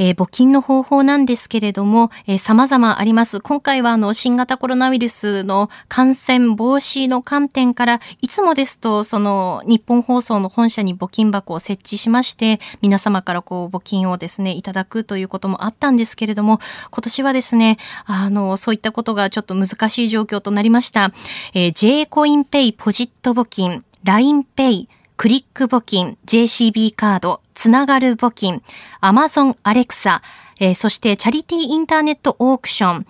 [0.00, 3.40] えー、募金の方法なんですけれども、えー、様々あります。
[3.40, 17.76] 今回はあの、新型コロナウイルスの感染防止の観点から、いつもですと、その、日本放送の本社に募金箱を設置しまして、皆様からこう、募金をですね、いただくということもあったんですけれども、今年はですね、
[18.06, 21.12] あの、そういったことがちょっと難しい状況となりました。
[21.52, 24.88] えー、J コインペイポジット募金、LINEPay、
[25.20, 28.62] クリック募金、JCB カード、つながる募金、
[29.02, 30.22] アマゾンアレクサ、
[30.58, 33.06] えー、そしてチャリティーインターネットオークション、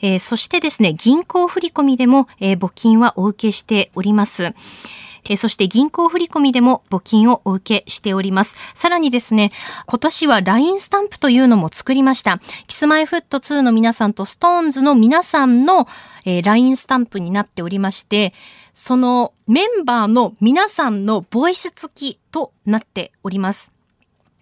[0.00, 4.52] えー、そしてですね、銀行振込でも、えー、募金はお受けしております。
[5.26, 8.56] えそして銀行振込でも募金をお受けしております。
[8.74, 9.52] さらにですね、
[9.86, 12.40] 今年は LINE スタンプというのも作りました。
[12.66, 15.88] キスマイフット2の皆さんと SixTONES の皆さんの、
[16.26, 18.34] えー、LINE スタンプになっておりまして、
[18.74, 23.73] そのメンバーの皆さんのボイス付きとなっております。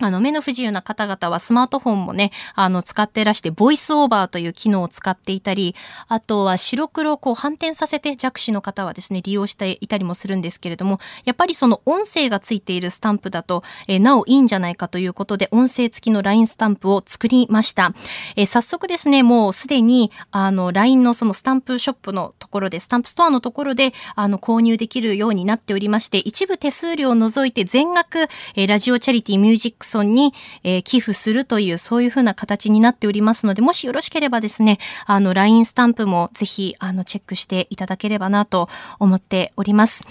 [0.03, 5.74] あの、目の不自由な方々はスマートフォンもね、あの、使ってらして、ボイスオーバーという機能を使っていたり、
[6.09, 17.94] あとは白黒をこう反転させて弱視の方はですね、利用していたりもするんですけれども、やっぱりその音声がついているスタンプだと、えー、なおいいんじゃないかということで、音声付きの LINE スタンプを作りました。
[18.36, 30.32] えー、早速ですね、もうすでに、あの、LINE のそのスタンプショップのところで、スタンプストアのところで、あの、購入できるようになっておりまして、一部手数料を除いて全額、えー、ラジオチャリティミュージックソンに、
[30.64, 38.68] えーえー、寄付するという、そういうふうな形になっておりますので、もしよろしければですね、あの、LINE スタンプもぜひ、あの、チェックしていただければなと
[38.99, 40.05] 思っております。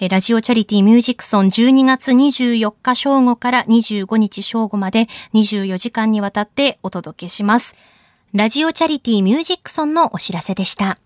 [0.00, 7.76] えー、ラジオチャリティミュージックソン12月24日正午から25日正午まで24時間にわたってお届けします。
[8.32, 10.98] ラジオチャリティミュージックソンのお知らせでした。